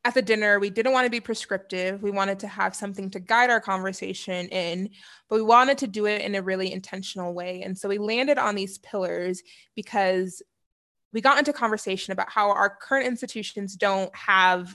[0.03, 2.03] at the dinner, we didn't want to be prescriptive.
[2.03, 4.89] We wanted to have something to guide our conversation in,
[5.29, 7.61] but we wanted to do it in a really intentional way.
[7.61, 9.43] And so we landed on these pillars
[9.77, 10.43] because
[11.13, 14.75] we got into conversation about how our current institutions don't have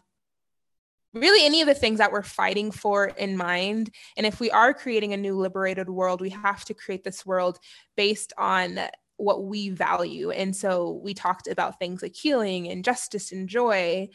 [1.13, 3.91] really any of the things that we're fighting for in mind.
[4.17, 7.59] And if we are creating a new liberated world, we have to create this world
[7.95, 8.79] based on
[9.17, 10.31] what we value.
[10.31, 14.07] And so we talked about things like healing and justice and joy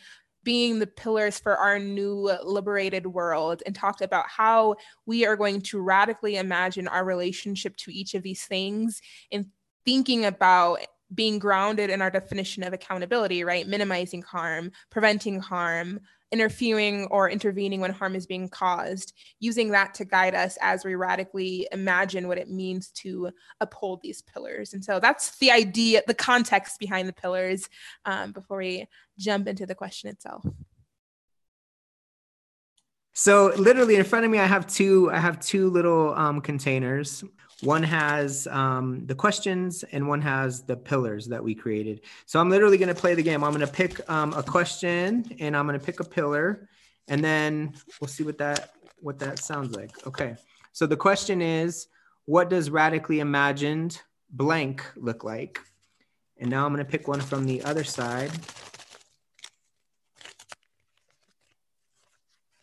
[0.44, 4.76] being the pillars for our new liberated world and talked about how
[5.06, 9.00] we are going to radically imagine our relationship to each of these things
[9.32, 9.46] and
[9.84, 10.80] thinking about
[11.14, 13.66] being grounded in our definition of accountability, right?
[13.66, 16.00] Minimizing harm, preventing harm,
[16.34, 20.96] interfering or intervening when harm is being caused, using that to guide us as we
[20.96, 24.74] radically imagine what it means to uphold these pillars.
[24.74, 27.68] And so that's the idea, the context behind the pillars
[28.04, 30.44] um, before we jump into the question itself.
[33.12, 35.08] So literally in front of me, I have two.
[35.12, 37.22] I have two little um, containers.
[37.62, 42.02] One has um, the questions and one has the pillars that we created.
[42.26, 43.42] So I'm literally going to play the game.
[43.44, 46.68] I'm going to pick um, a question and I'm going to pick a pillar,
[47.08, 50.06] and then we'll see what that what that sounds like.
[50.06, 50.36] Okay.
[50.72, 51.86] So the question is,
[52.24, 55.60] what does radically imagined blank look like?
[56.38, 58.32] And now I'm going to pick one from the other side.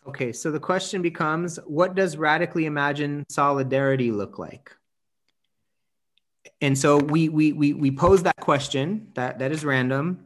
[0.08, 4.75] Okay, so the question becomes what does radically imagined solidarity look like?
[6.62, 10.26] And so we we we we pose that question that that is random.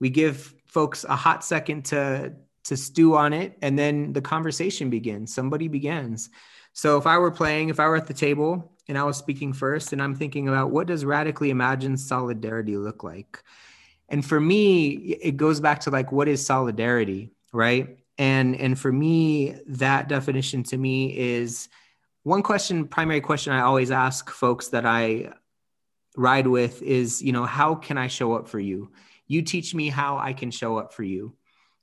[0.00, 4.90] We give folks a hot second to to stew on it, and then the conversation
[4.90, 5.32] begins.
[5.32, 6.30] Somebody begins.
[6.72, 9.52] So if I were playing, if I were at the table and I was speaking
[9.52, 13.42] first, and I'm thinking about what does radically imagined solidarity look like,
[14.08, 17.96] and for me, it goes back to like what is solidarity, right?
[18.18, 21.68] And and for me, that definition to me is
[22.24, 25.32] one question, primary question I always ask folks that I
[26.16, 28.90] ride with is you know how can i show up for you?
[29.26, 31.34] You teach me how i can show up for you.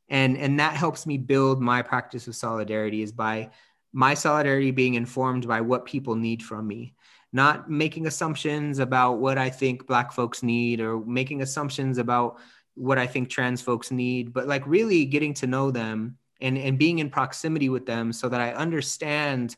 [0.10, 3.52] And and that helps me build my practice of solidarity is by
[3.94, 6.96] my solidarity being informed by what people need from me.
[7.32, 12.38] Not making assumptions about what i think black folks need or making assumptions about
[12.76, 16.78] what i think trans folks need but like really getting to know them and and
[16.78, 19.56] being in proximity with them so that i understand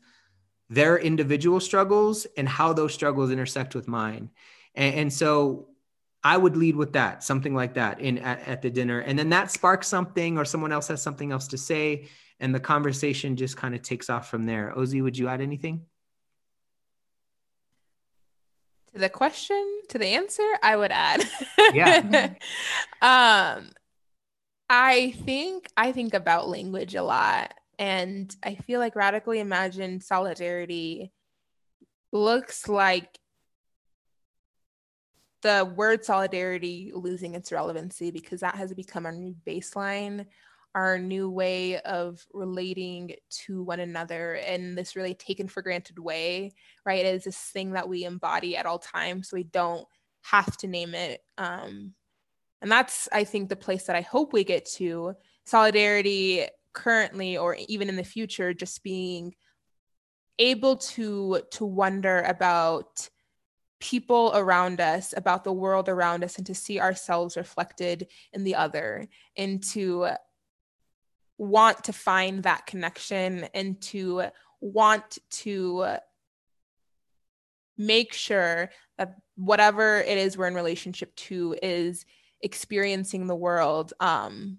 [0.70, 4.30] their individual struggles and how those struggles intersect with mine
[4.76, 5.68] and, and so
[6.24, 9.00] I would lead with that, something like that in at, at, the dinner.
[9.00, 12.08] And then that sparks something or someone else has something else to say.
[12.40, 14.74] And the conversation just kind of takes off from there.
[14.76, 15.86] Ozzy, would you add anything?
[18.94, 21.24] To the question, to the answer, I would add.
[21.74, 22.00] Yeah.
[23.02, 23.70] um,
[24.68, 27.54] I think I think about language a lot.
[27.78, 31.12] And I feel like radically imagined solidarity
[32.12, 33.20] looks like
[35.46, 40.26] the word solidarity losing its relevancy because that has become our new baseline
[40.76, 46.52] our new way of relating to one another in this really taken for granted way,
[46.86, 47.06] right?
[47.06, 49.30] It is this thing that we embody at all times.
[49.30, 49.88] So we don't
[50.24, 51.24] have to name it.
[51.38, 51.94] Um,
[52.62, 55.14] and that's, I think, the place that I hope we get to.
[55.46, 59.34] Solidarity currently or even in the future, just being
[60.40, 63.10] able to to wonder about
[63.86, 68.56] people around us, about the world around us, and to see ourselves reflected in the
[68.56, 69.08] other,
[69.38, 70.08] and to
[71.38, 74.24] want to find that connection and to
[74.60, 75.98] want to
[77.78, 82.06] make sure that whatever it is we're in relationship to is
[82.42, 84.58] experiencing the world um,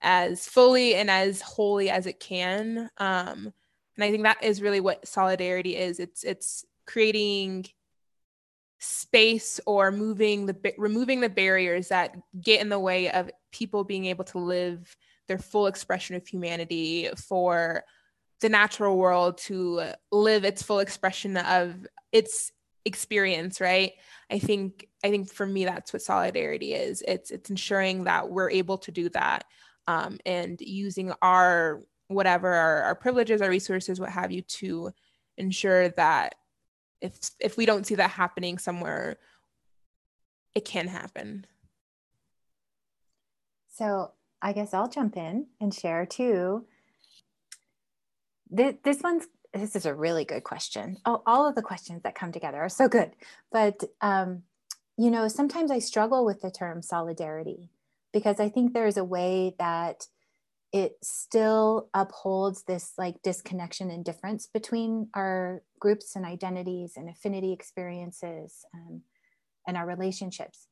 [0.00, 3.52] as fully and as wholly as it can um,
[3.98, 6.00] and i think that is really what solidarity is.
[6.00, 7.66] It's it's creating
[8.78, 14.06] space or moving the removing the barriers that get in the way of people being
[14.06, 17.84] able to live their full expression of humanity, for
[18.40, 22.52] the natural world to live its full expression of its
[22.84, 23.92] experience, right?
[24.30, 27.02] I think I think for me that's what solidarity is.
[27.06, 29.44] It's it's ensuring that we're able to do that
[29.86, 34.90] um, and using our whatever our, our privileges, our resources, what have you, to
[35.36, 36.34] ensure that
[37.00, 39.18] if if we don't see that happening somewhere,
[40.54, 41.46] it can happen.
[43.74, 46.66] So I guess I'll jump in and share too.
[48.50, 50.98] This, this one's this is a really good question.
[51.06, 53.12] Oh, all of the questions that come together are so good.
[53.50, 54.42] But um,
[54.96, 57.70] you know, sometimes I struggle with the term solidarity
[58.12, 60.06] because I think there is a way that
[60.72, 67.52] it still upholds this like disconnection and difference between our groups and identities and affinity
[67.52, 69.02] experiences um,
[69.66, 70.66] and our relationships.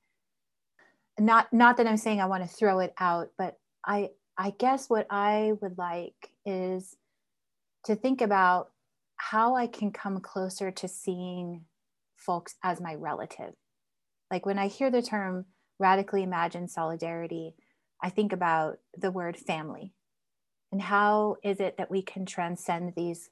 [1.19, 4.91] Not not that i'm saying i want to throw it out but i i guess
[4.91, 6.95] what i would like is
[7.85, 8.71] to think about
[9.17, 11.65] how i can come closer to seeing
[12.17, 13.55] folks as my relative.
[14.31, 15.47] Like when i hear the term
[15.79, 17.55] radically imagined solidarity
[18.03, 19.93] i think about the word family
[20.73, 23.31] and how is it that we can transcend these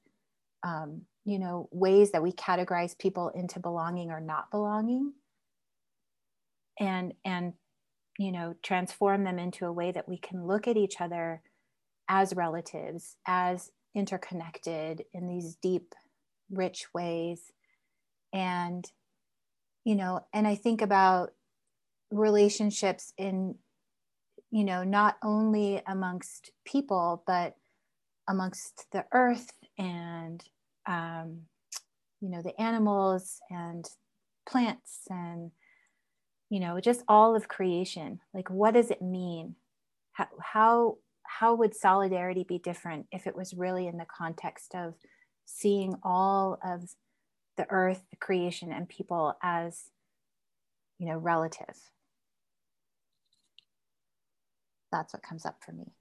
[0.63, 5.13] um, you know ways that we categorize people into belonging or not belonging
[6.79, 7.55] and and
[8.19, 11.43] you know transform them into a way that we can look at each other
[12.09, 15.95] as relatives as interconnected in these deep
[16.51, 17.53] rich ways.
[18.33, 18.85] And
[19.85, 21.31] you know and i think about
[22.11, 23.55] relationships in
[24.55, 27.57] you know not only amongst people but
[28.29, 30.45] amongst the earth and
[30.87, 31.41] um,
[32.21, 33.85] you know the animals and
[34.49, 35.51] plants and
[36.51, 38.21] you know just all of creation.
[38.33, 39.57] Like what does it mean?
[40.13, 44.95] How how, how would solidarity be different if it was really in the context of
[45.45, 46.91] seeing all of
[47.57, 49.91] the earth the creation and people as
[50.99, 51.91] you know relative
[54.95, 55.93] that's what comes up for me.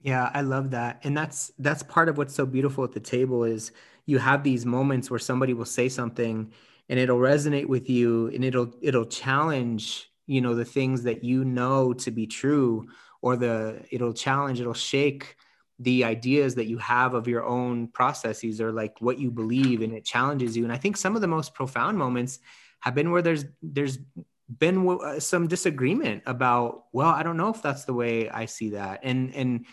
[0.00, 1.00] Yeah i love that.
[1.04, 3.72] And that's that's part of what's so beautiful at the table is
[4.06, 6.52] you have these moments where somebody will say something
[6.88, 11.44] and it'll resonate with you and it'll it'll challenge you know the things that you
[11.44, 12.86] know to be true
[13.22, 15.36] or the it'll challenge it'll shake
[15.78, 19.92] the ideas that you have of your own processes or like what you believe and
[19.92, 20.64] it challenges you.
[20.64, 22.38] And i think some of the most profound moments
[22.80, 23.98] have been where there's there's
[24.58, 28.70] been uh, some disagreement about well i don't know if that's the way i see
[28.70, 29.00] that.
[29.02, 29.66] And and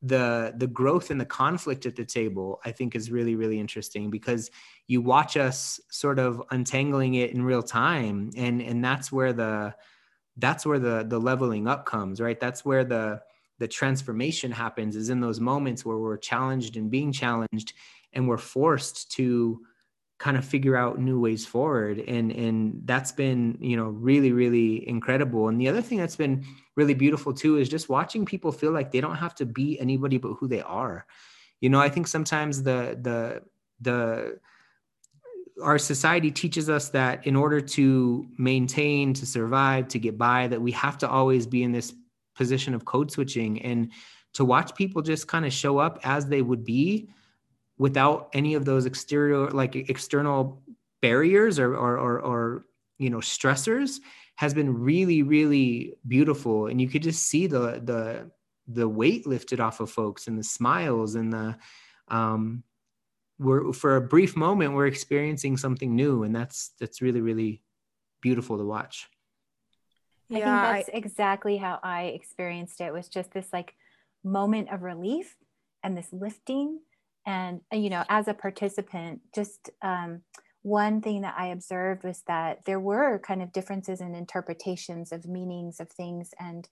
[0.00, 4.10] the the growth and the conflict at the table i think is really really interesting
[4.10, 4.48] because
[4.88, 8.30] you watch us sort of untangling it in real time.
[8.36, 9.74] And and that's where the
[10.38, 12.40] that's where the the leveling up comes right?
[12.40, 13.20] That's where the
[13.58, 17.74] the transformation happens is in those moments where we're challenged and being challenged
[18.14, 19.60] and we're forced to
[20.18, 22.00] kind of figure out new ways forward.
[22.00, 25.48] And and that's been you know really really incredible.
[25.48, 26.44] And the other thing that's been
[26.76, 30.18] really beautiful too is just watching people feel like they don't have to be anybody
[30.18, 31.06] but who they are.
[31.60, 33.42] You know i think sometimes the the
[33.80, 34.38] the
[35.60, 40.62] our society teaches us that in order to maintain to survive to get by that
[40.62, 41.92] we have to always be in this
[42.38, 43.60] position of code switching.
[43.60, 43.90] And
[44.34, 47.10] to watch people just kind of show up as they would be
[47.78, 50.62] without any of those exterior like external
[51.00, 52.64] barriers or or or, or
[52.98, 54.00] you know stressors
[54.36, 56.66] has been really really beautiful.
[56.66, 58.30] And you could just see the the
[58.66, 61.56] the weight lifted off of folks and the smiles and the
[62.08, 62.62] um
[63.38, 66.24] we're for a brief moment we're experiencing something new.
[66.24, 67.62] And that's that's really really
[68.20, 69.08] beautiful to watch.
[70.28, 72.86] Yeah, I think that's I, exactly how I experienced it.
[72.86, 73.74] it was just this like
[74.24, 75.36] moment of relief
[75.82, 76.80] and this lifting
[77.28, 80.22] and you know as a participant just um,
[80.62, 85.26] one thing that i observed was that there were kind of differences in interpretations of
[85.26, 86.30] meanings of things.
[86.40, 86.68] And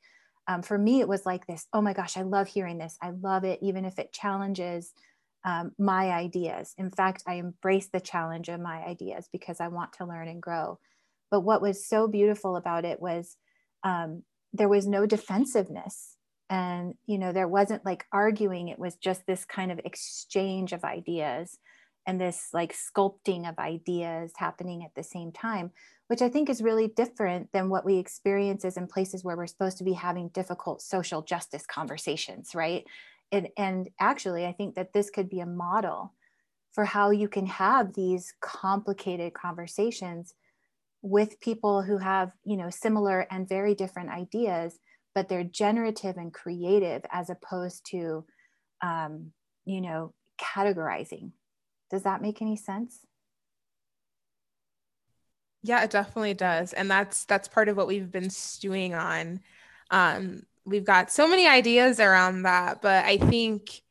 [0.49, 2.97] um, for me it was like this oh my gosh i love hearing this.
[3.01, 4.93] I love it even if it challenges
[5.45, 6.75] um, my ideas.
[6.79, 10.43] In fact i embrace the challenge of my ideas because i want to learn and
[10.43, 10.79] grow.
[11.31, 13.37] But what was so beautiful about it was
[13.83, 16.16] um, there was no defensiveness
[16.49, 20.85] and you know there wasn't like arguing it was just this kind of exchange of
[20.85, 21.59] ideas
[22.07, 25.71] and this like sculpting of ideas happening at the same time
[26.09, 29.47] which i think is really different than what we experience as in places where we're
[29.47, 32.85] supposed to be having difficult social justice conversations right?
[33.33, 36.13] And, and actually i think that this could be a model
[36.73, 40.35] for how you can have these complicated conversations
[41.03, 44.79] with people who have you know similar and very different ideas
[45.17, 48.23] but they're generative and creative as opposed to
[48.83, 49.33] um,
[49.65, 51.33] you know categorizing.
[51.91, 53.01] Does that make any sense?
[55.63, 56.75] Yeah it definitely does.
[56.75, 59.41] And that's that's part of what we've been stewing on.
[59.91, 63.83] Um, we've got so many ideas around that but i think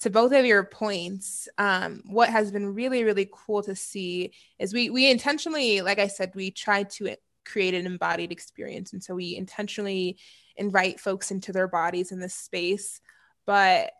[0.00, 4.74] to both of your points, um, what has been really, really cool to see is
[4.74, 7.16] we we intentionally, like I said, we tried to
[7.46, 10.18] create an embodied experience, and so we intentionally
[10.56, 13.00] invite folks into their bodies in this space.
[13.46, 13.92] But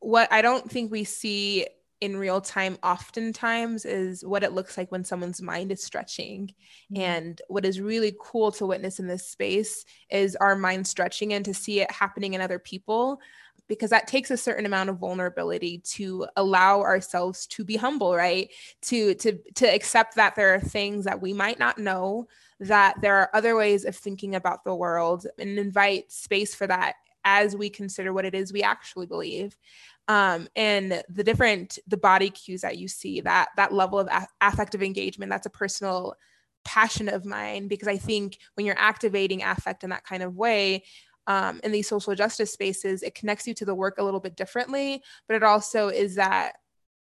[0.00, 1.66] what I don't think we see
[2.00, 6.54] in real time oftentimes is what it looks like when someone's mind is stretching.
[6.92, 7.02] Mm-hmm.
[7.02, 11.44] And what is really cool to witness in this space is our mind stretching and
[11.44, 13.20] to see it happening in other people
[13.68, 18.50] because that takes a certain amount of vulnerability to allow ourselves to be humble right?
[18.82, 22.28] To to to accept that there are things that we might not know
[22.60, 26.94] that there are other ways of thinking about the world and invite space for that
[27.24, 29.56] as we consider what it is we actually believe.
[30.08, 34.26] Um, and the different the body cues that you see that that level of a-
[34.40, 36.14] affective engagement that's a personal
[36.64, 40.82] passion of mine because i think when you're activating affect in that kind of way
[41.28, 44.34] um, in these social justice spaces, it connects you to the work a little bit
[44.34, 46.54] differently, but it also is that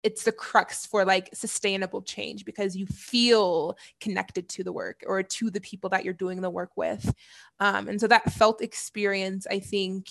[0.02, 5.22] it's the crux for like sustainable change because you feel connected to the work or
[5.22, 7.14] to the people that you're doing the work with.
[7.60, 10.08] Um, and so that felt experience, I think,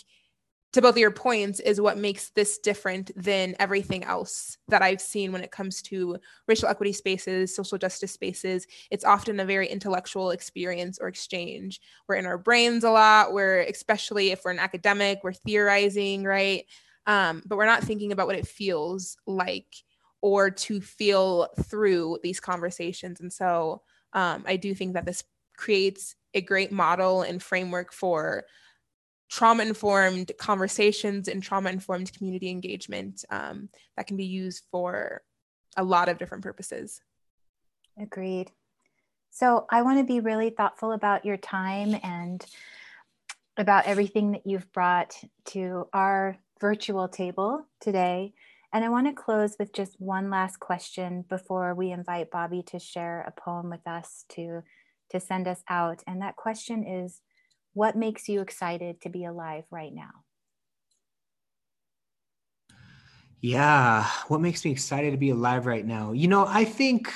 [0.73, 5.01] to both of your points is what makes this different than everything else that I've
[5.01, 6.17] seen when it comes to
[6.47, 8.65] racial equity spaces, social justice spaces.
[8.89, 11.79] It's often a very intellectual experience or exchange.
[12.07, 13.33] We're in our brains a lot.
[13.33, 16.65] We're, especially if we're an academic, we're theorizing, right?
[17.05, 19.75] Um, but we're not thinking about what it feels like
[20.21, 23.21] or to feel through these conversations.
[23.21, 25.23] And so um, I do think that this
[25.55, 28.45] creates a great model and framework for
[29.33, 33.67] trauma informed conversations and trauma informed community engagement um,
[33.97, 35.23] that can be used for
[35.75, 37.01] a lot of different purposes.
[37.99, 38.51] Agreed.
[39.31, 42.45] So I want to be really thoughtful about your time and
[43.57, 45.15] about everything that you've brought
[45.45, 48.33] to our virtual table today.
[48.71, 52.77] And I want to close with just one last question before we invite Bobby to
[52.77, 54.61] share a poem with us to,
[55.09, 56.03] to send us out.
[56.05, 57.19] And that question is
[57.73, 60.23] what makes you excited to be alive right now?
[63.41, 66.13] Yeah, what makes me excited to be alive right now?
[66.13, 67.11] You know, I think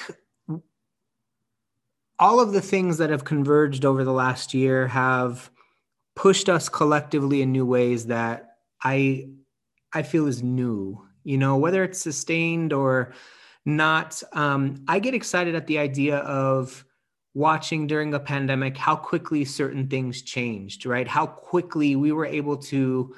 [2.20, 5.52] all of the things that have converged over the last year have
[6.16, 9.30] pushed us collectively in new ways that I
[9.94, 11.08] I feel is new.
[11.24, 13.14] You know, whether it's sustained or
[13.66, 16.86] not, um, I get excited at the idea of
[17.38, 21.08] watching during a pandemic how quickly certain things changed, right?
[21.08, 23.14] How quickly we were able to,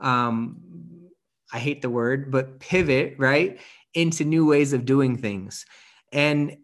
[0.00, 0.56] um,
[1.52, 3.60] I hate the word, but pivot, right,
[3.92, 5.66] into new ways of doing things.
[6.12, 6.56] And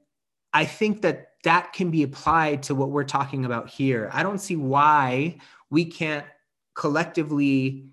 [0.55, 4.09] I think that that can be applied to what we're talking about here.
[4.11, 5.37] I don't see why
[5.69, 6.25] we can't
[6.75, 7.85] collectively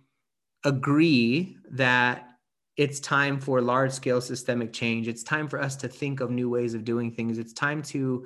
[0.64, 2.30] agree that
[2.78, 5.10] it's time for large scale systemic change.
[5.10, 7.38] It's time for us to think of new ways of doing things.
[7.38, 8.26] It's time to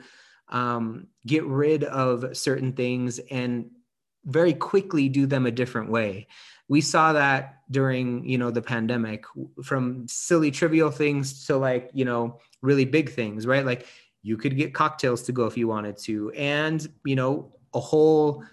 [0.49, 3.71] um, get rid of certain things and
[4.25, 6.27] very quickly do them a different way.
[6.67, 9.25] We saw that during you know the pandemic
[9.63, 13.65] from silly trivial things to like you know really big things right?
[13.65, 13.87] Like
[14.23, 18.43] you could get cocktails to go if you wanted to and you know a whole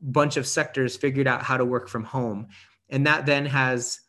[0.00, 2.48] bunch of sectors figured out how to work from home.
[2.88, 4.00] And that then has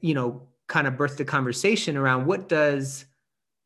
[0.00, 3.06] you know kind of birthed a conversation around what does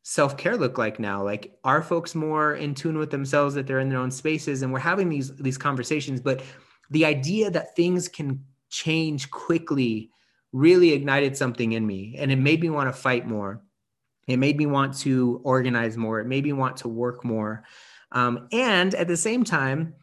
[0.03, 1.23] self-care look like now?
[1.23, 4.61] Like are folks more in tune with themselves that they're in their own spaces?
[4.61, 6.41] And we're having these these conversations but
[6.89, 10.11] the idea that things can change quickly
[10.51, 13.61] really ignited something in me and it made me want to fight more.
[14.27, 16.19] It made me want to organize more.
[16.19, 17.63] It made me want to work more.
[18.11, 19.95] Um, and at the same time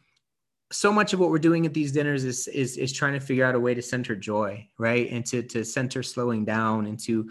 [0.70, 3.44] so much of what we're doing at these dinners is, is is trying to figure
[3.44, 5.10] out a way to center joy right?
[5.10, 7.30] And to to center slowing down and to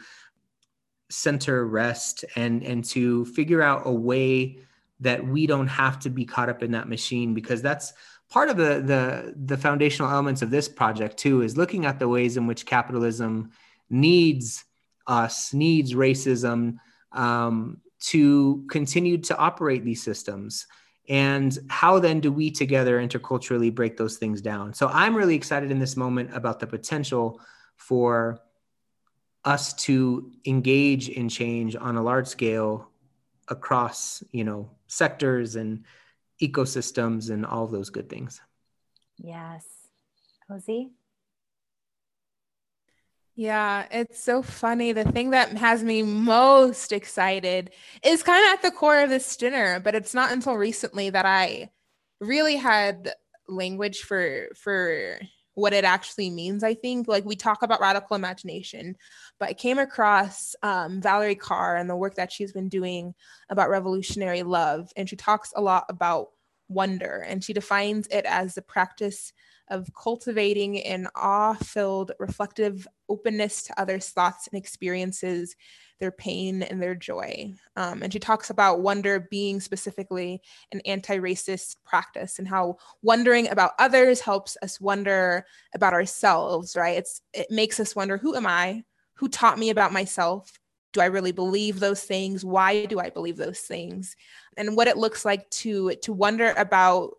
[1.09, 4.59] center rest and and to figure out a way
[4.99, 7.93] that we don't have to be caught up in that machine because that's
[8.29, 12.07] part of the the the foundational elements of this project too is looking at the
[12.07, 13.51] ways in which capitalism
[13.89, 14.65] needs
[15.07, 16.77] us needs racism
[17.13, 20.67] um, to continue to operate these systems.
[21.09, 24.73] And how then do we together interculturally break those things down?
[24.73, 27.39] So i'm really excited in this moment about the potential
[27.77, 28.39] for
[29.47, 32.89] us to engage in change on a large scale
[33.47, 35.85] across you know sectors and
[36.41, 38.41] ecosystems and all of those good things.
[39.17, 39.65] Yes.
[40.47, 40.91] Cozy
[43.37, 44.93] yeah, it's so funny.
[44.93, 47.69] The thing that has me most excited
[48.03, 51.27] is kind of at the core of this dinner, but it's not until recently that
[51.27, 51.69] I
[52.19, 53.13] really had
[53.47, 55.19] language for for
[55.57, 56.63] what it actually means.
[56.63, 58.95] I think like we talk about radical imagination,
[59.39, 63.15] but I came across um, Valarie Kaur and the work that she's been doing
[63.49, 66.27] about revolutionary love, and she talks a lot about
[66.69, 69.33] wonder, and she defines it as the practice
[69.69, 75.55] of cultivating an awe filled, reflective openness to others' thoughts and experiences,
[75.99, 77.53] their pain and their joy.
[77.75, 80.41] Um, and she talks about wonder being specifically
[80.71, 86.97] an anti racist practice and how wondering about others helps us wonder about ourselves, right?
[86.97, 88.83] It's, it makes us wonder who am I?
[89.15, 90.59] Who taught me about myself?
[90.93, 92.45] Do I really believe those things?
[92.45, 94.15] Why do I believe those things?
[94.55, 97.15] And what it looks like to to wonder about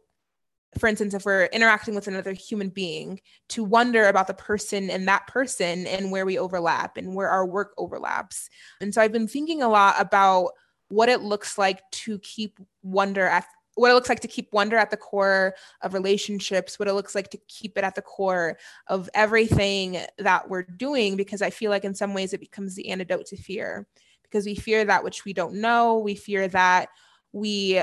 [0.77, 5.09] for instance, if we're interacting with another human being, to wonder about the person and
[5.09, 8.51] that person and where we overlap and where our work overlaps.
[8.81, 10.51] And so I've been thinking a lot about
[10.89, 13.47] what it looks like to keep wonder at
[13.77, 17.15] what it looks like to keep wonder at the core of relationships, what it looks
[17.15, 18.59] like to keep it at the core
[18.89, 22.89] of everything that we're doing, because I feel like in some ways it becomes the
[22.89, 23.87] antidote to fear
[24.25, 25.99] because we fear that which we don't know.
[25.99, 26.89] We fear that
[27.33, 27.81] we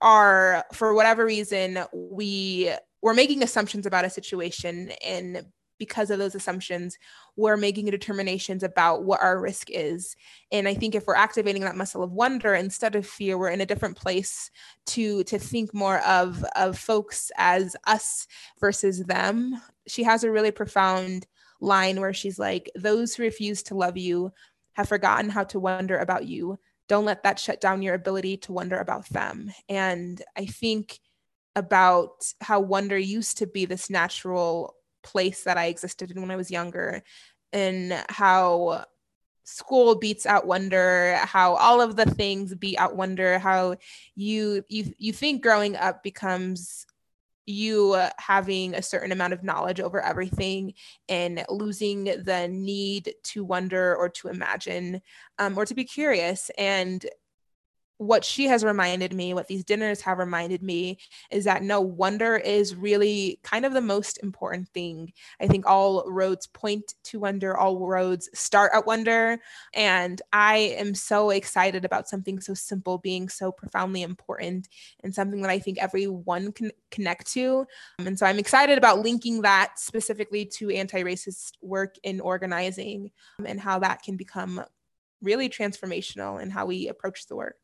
[0.00, 2.72] are for whatever reason we
[3.02, 5.44] we're making assumptions about a situation and
[5.78, 6.98] because of those assumptions
[7.36, 10.16] we're making determinations about what our risk is.
[10.50, 13.60] And i think if we're activating that muscle of wonder instead of fear we're in
[13.60, 14.50] a different place
[14.86, 18.26] to to think more of of folks as us
[18.60, 19.60] versus them.
[19.86, 21.26] She has a really profound
[21.60, 24.32] line where she's like those who refuse to love you
[24.74, 26.58] have forgotten how to wonder about you
[26.88, 29.52] don't let that shut down your ability to wonder about them.
[29.68, 30.98] And I think
[31.54, 36.36] about how wonder used to be this natural place that I existed in when I
[36.36, 37.02] was younger,
[37.52, 38.84] and how
[39.44, 43.76] school beats out wonder how all of the things beat out wonder how
[44.14, 46.86] you you you think growing up becomes
[47.48, 50.74] you having a certain amount of knowledge over everything
[51.08, 55.00] and losing the need to wonder or to imagine
[55.38, 56.50] um, or to be curious.
[56.58, 57.04] And
[57.98, 60.98] what she has reminded me, what these dinners have reminded me,
[61.30, 65.12] is that no wonder is really kind of the most important thing.
[65.40, 69.38] I think all roads point to wonder, all roads start at wonder.
[69.74, 74.68] And I am so excited about something so simple being so profoundly important
[75.02, 77.66] and something that I think everyone can connect to.
[77.98, 83.46] And so I'm excited about linking that specifically to anti racist work in organizing um,
[83.46, 84.62] and how that can become
[85.20, 87.56] really transformational in how we approach the work.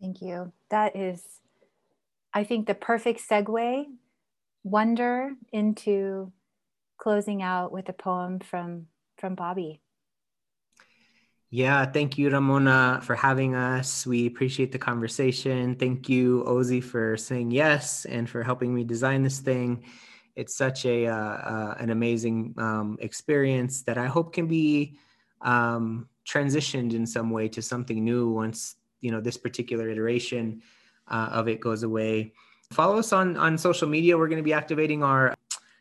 [0.00, 0.52] Thank you.
[0.70, 1.22] That is,
[2.32, 3.84] I think, the perfect segue,
[4.62, 6.32] wonder into
[6.98, 8.86] closing out with a poem from
[9.16, 9.80] from Bobby.
[11.50, 14.06] Yeah, thank you, Ramona, for having us.
[14.06, 15.76] We appreciate the conversation.
[15.76, 19.82] Thank you, Ozzy, for saying yes and for helping me design this thing.
[20.36, 24.98] It's such a uh, uh, an amazing um, experience that I hope can be
[25.40, 30.62] um, transitioned in some way to something new once you know this particular iteration
[31.08, 32.32] uh, of it goes away.
[32.72, 34.16] Follow us on on social media.
[34.16, 35.34] We're going to be activating our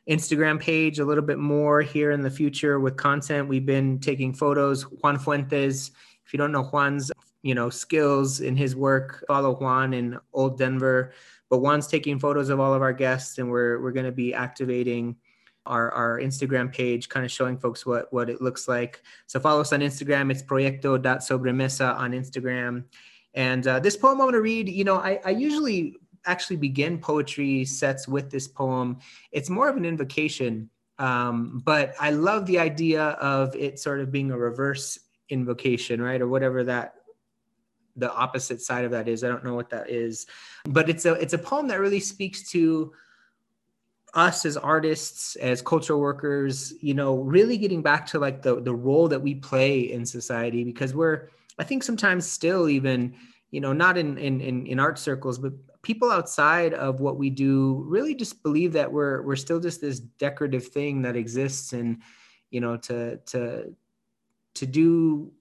[0.09, 3.47] instagram page a little bit more here in the future with content.
[3.47, 4.83] We've been taking photos.
[4.83, 5.91] Juan fuentes
[6.25, 7.11] if you don't know juan's
[7.41, 11.13] you know skills in his work follow juan in old denver.
[11.49, 14.33] But juan's taking photos of all of our guests and we're we're going to be
[14.33, 15.17] activating
[15.67, 19.03] our, our Instagram page, kind of showing folks what, what it looks like.
[19.27, 20.31] So follow us on Instagram.
[20.31, 22.85] It's proyecto.sobremesa on Instagram.
[23.33, 26.97] And uh, this poem I'm going to read, you know, I, I usually actually begin
[26.97, 28.97] poetry sets with this poem.
[29.31, 34.11] It's more of an invocation, um, but I love the idea of it sort of
[34.11, 34.97] being a reverse
[35.29, 36.21] invocation, right?
[36.21, 36.95] Or whatever that
[37.95, 39.23] the opposite side of that is.
[39.23, 40.27] I don't know what that is,
[40.65, 42.93] but it's a it's a poem that really speaks to
[44.17, 48.73] us as artists as cultural workers you know really getting back to like the the
[48.73, 53.15] role that we play in society because we're i think sometimes still even
[53.51, 55.53] you know not in in in, in art circles but
[55.87, 59.99] people outside of what we do really just believe that we're we're still just this
[59.99, 62.01] decorative thing that exists and
[62.49, 63.73] you know to to
[64.53, 65.31] to do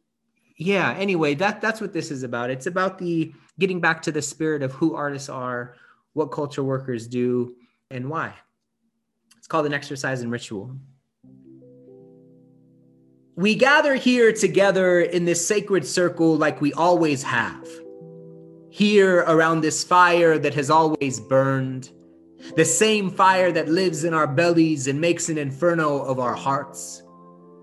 [0.56, 2.50] yeah anyway that that's what this is about.
[2.50, 5.74] It's about the getting back to the spirit of who artists are
[6.12, 7.56] what culture workers do
[7.90, 8.34] and why
[9.46, 10.74] it's called an exercise in ritual
[13.36, 17.64] we gather here together in this sacred circle like we always have
[18.70, 21.92] here around this fire that has always burned
[22.56, 27.04] the same fire that lives in our bellies and makes an inferno of our hearts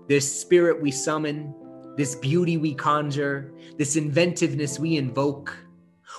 [0.08, 1.54] this spirit we summon
[1.96, 5.56] this beauty we conjure, this inventiveness we invoke?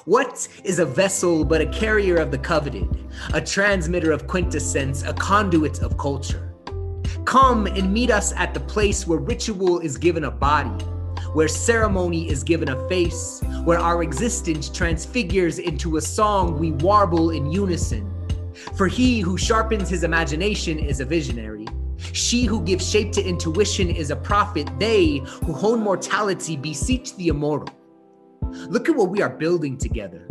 [0.05, 2.87] What is a vessel but a carrier of the coveted,
[3.33, 6.53] a transmitter of quintessence, a conduit of culture?
[7.25, 10.69] Come and meet us at the place where ritual is given a body,
[11.33, 17.31] where ceremony is given a face, where our existence transfigures into a song we warble
[17.31, 18.07] in unison.
[18.77, 21.65] For he who sharpens his imagination is a visionary.
[21.97, 24.69] She who gives shape to intuition is a prophet.
[24.77, 27.75] They who hone mortality beseech the immortal.
[28.69, 30.27] Look at what we are building together.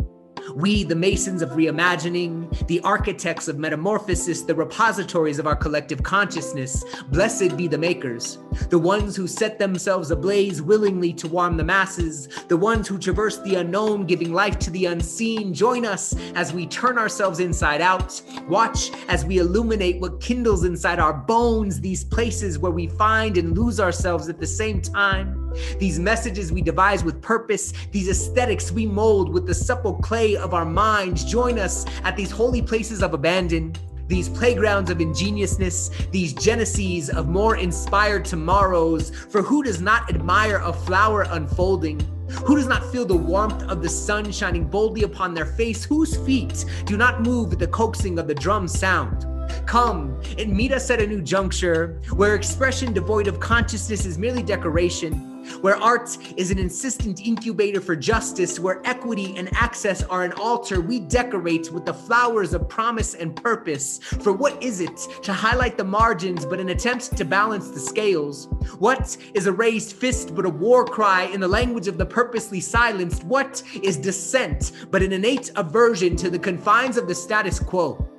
[0.53, 6.85] We, the masons of reimagining, the architects of metamorphosis, the repositories of our collective consciousness,
[7.09, 8.37] blessed be the makers,
[8.69, 13.39] the ones who set themselves ablaze willingly to warm the masses, the ones who traverse
[13.39, 15.53] the unknown, giving life to the unseen.
[15.53, 18.21] Join us as we turn ourselves inside out.
[18.47, 23.57] Watch as we illuminate what kindles inside our bones, these places where we find and
[23.57, 25.44] lose ourselves at the same time.
[25.79, 30.53] These messages we devise with purpose, these aesthetics we mold with the supple clay of
[30.53, 31.23] our minds.
[31.23, 33.75] Join us at these holy places of abandon,
[34.07, 39.09] these playgrounds of ingeniousness, these geneses of more inspired tomorrows.
[39.09, 41.99] For who does not admire a flower unfolding?
[42.45, 45.83] Who does not feel the warmth of the sun shining boldly upon their face?
[45.83, 49.25] Whose feet do not move with the coaxing of the drum sound?
[49.67, 54.43] Come and meet us at a new juncture where expression devoid of consciousness is merely
[54.43, 60.33] decoration where art is an insistent incubator for justice, where equity and access are an
[60.33, 63.99] altar we decorate with the flowers of promise and purpose.
[64.21, 68.47] For what is it to highlight the margins but an attempt to balance the scales?
[68.79, 72.59] What is a raised fist but a war cry in the language of the purposely
[72.59, 73.23] silenced?
[73.23, 78.14] What is dissent but an innate aversion to the confines of the status quo?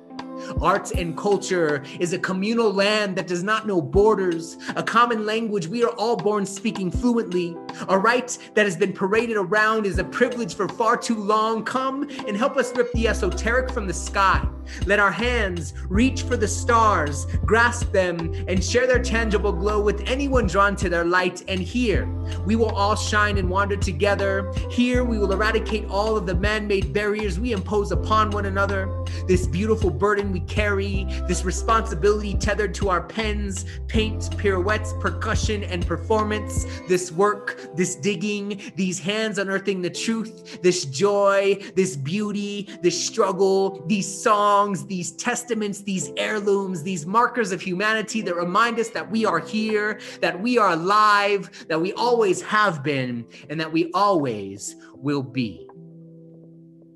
[0.61, 5.67] Arts and culture is a communal land that does not know borders, a common language
[5.67, 7.55] we are all born speaking fluently.
[7.89, 11.63] A right that has been paraded around is a privilege for far too long.
[11.63, 14.47] Come and help us rip the esoteric from the sky.
[14.85, 20.01] Let our hands reach for the stars, grasp them, and share their tangible glow with
[20.07, 21.43] anyone drawn to their light.
[21.47, 22.05] And here,
[22.45, 24.51] we will all shine and wander together.
[24.69, 28.89] Here, we will eradicate all of the man made barriers we impose upon one another.
[29.27, 35.85] This beautiful burden we carry, this responsibility tethered to our pens, paint, pirouettes, percussion, and
[35.85, 43.07] performance, this work, this digging, these hands unearthing the truth, this joy, this beauty, this
[43.07, 48.89] struggle, these songs songs, these testaments, these heirlooms, these markers of humanity that remind us
[48.89, 53.71] that we are here, that we are alive, that we always have been, and that
[53.71, 55.67] we always will be.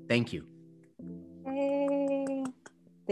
[0.08, 0.51] Thank you.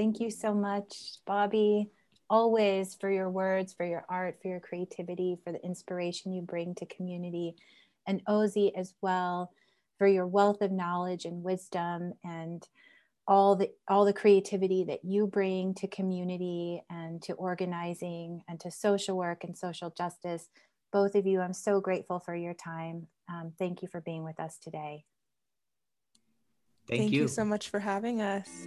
[0.01, 1.90] Hey, thank you so much, Bobby.
[2.30, 6.74] Always for your words, for your art, for your creativity, for the inspiration you bring
[6.76, 7.55] to community,
[8.07, 9.53] and Ozzy as well
[9.98, 12.66] for your wealth of knowledge and wisdom and
[13.28, 18.70] all the all the creativity that you bring to community and to organizing and to
[18.70, 20.48] social work and social justice
[20.90, 24.40] both of you i'm so grateful for your time um, thank you for being with
[24.40, 25.05] us today
[26.88, 27.22] thank, thank you.
[27.22, 28.66] you so much for having us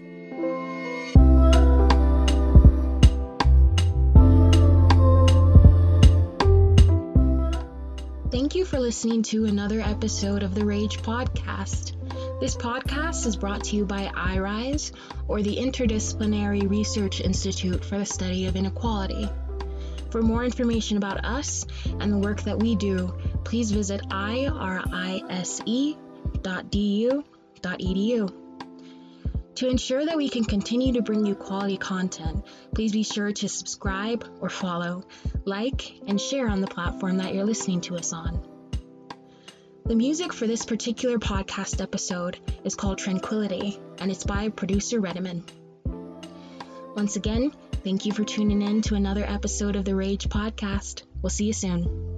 [8.34, 11.92] Thank you for listening to another episode of the Rage Podcast.
[12.40, 14.92] This podcast is brought to you by iRise,
[15.28, 19.30] or the Interdisciplinary Research Institute for the Study of Inequality.
[20.10, 21.68] For more information about us
[22.00, 23.14] and the work that we do,
[23.44, 25.44] please visit irise.du.edu.
[29.56, 33.48] To ensure that we can continue to bring you quality content, please be sure to
[33.48, 35.04] subscribe or follow,
[35.46, 38.42] like, and share on the platform that you're listening to us on.
[39.86, 45.44] The music for this particular podcast episode is called Tranquility, and it's by producer Rediman.
[46.96, 47.52] Once again,
[47.84, 51.04] thank you for tuning in to another episode of the Rage Podcast.
[51.22, 52.13] We'll see you soon.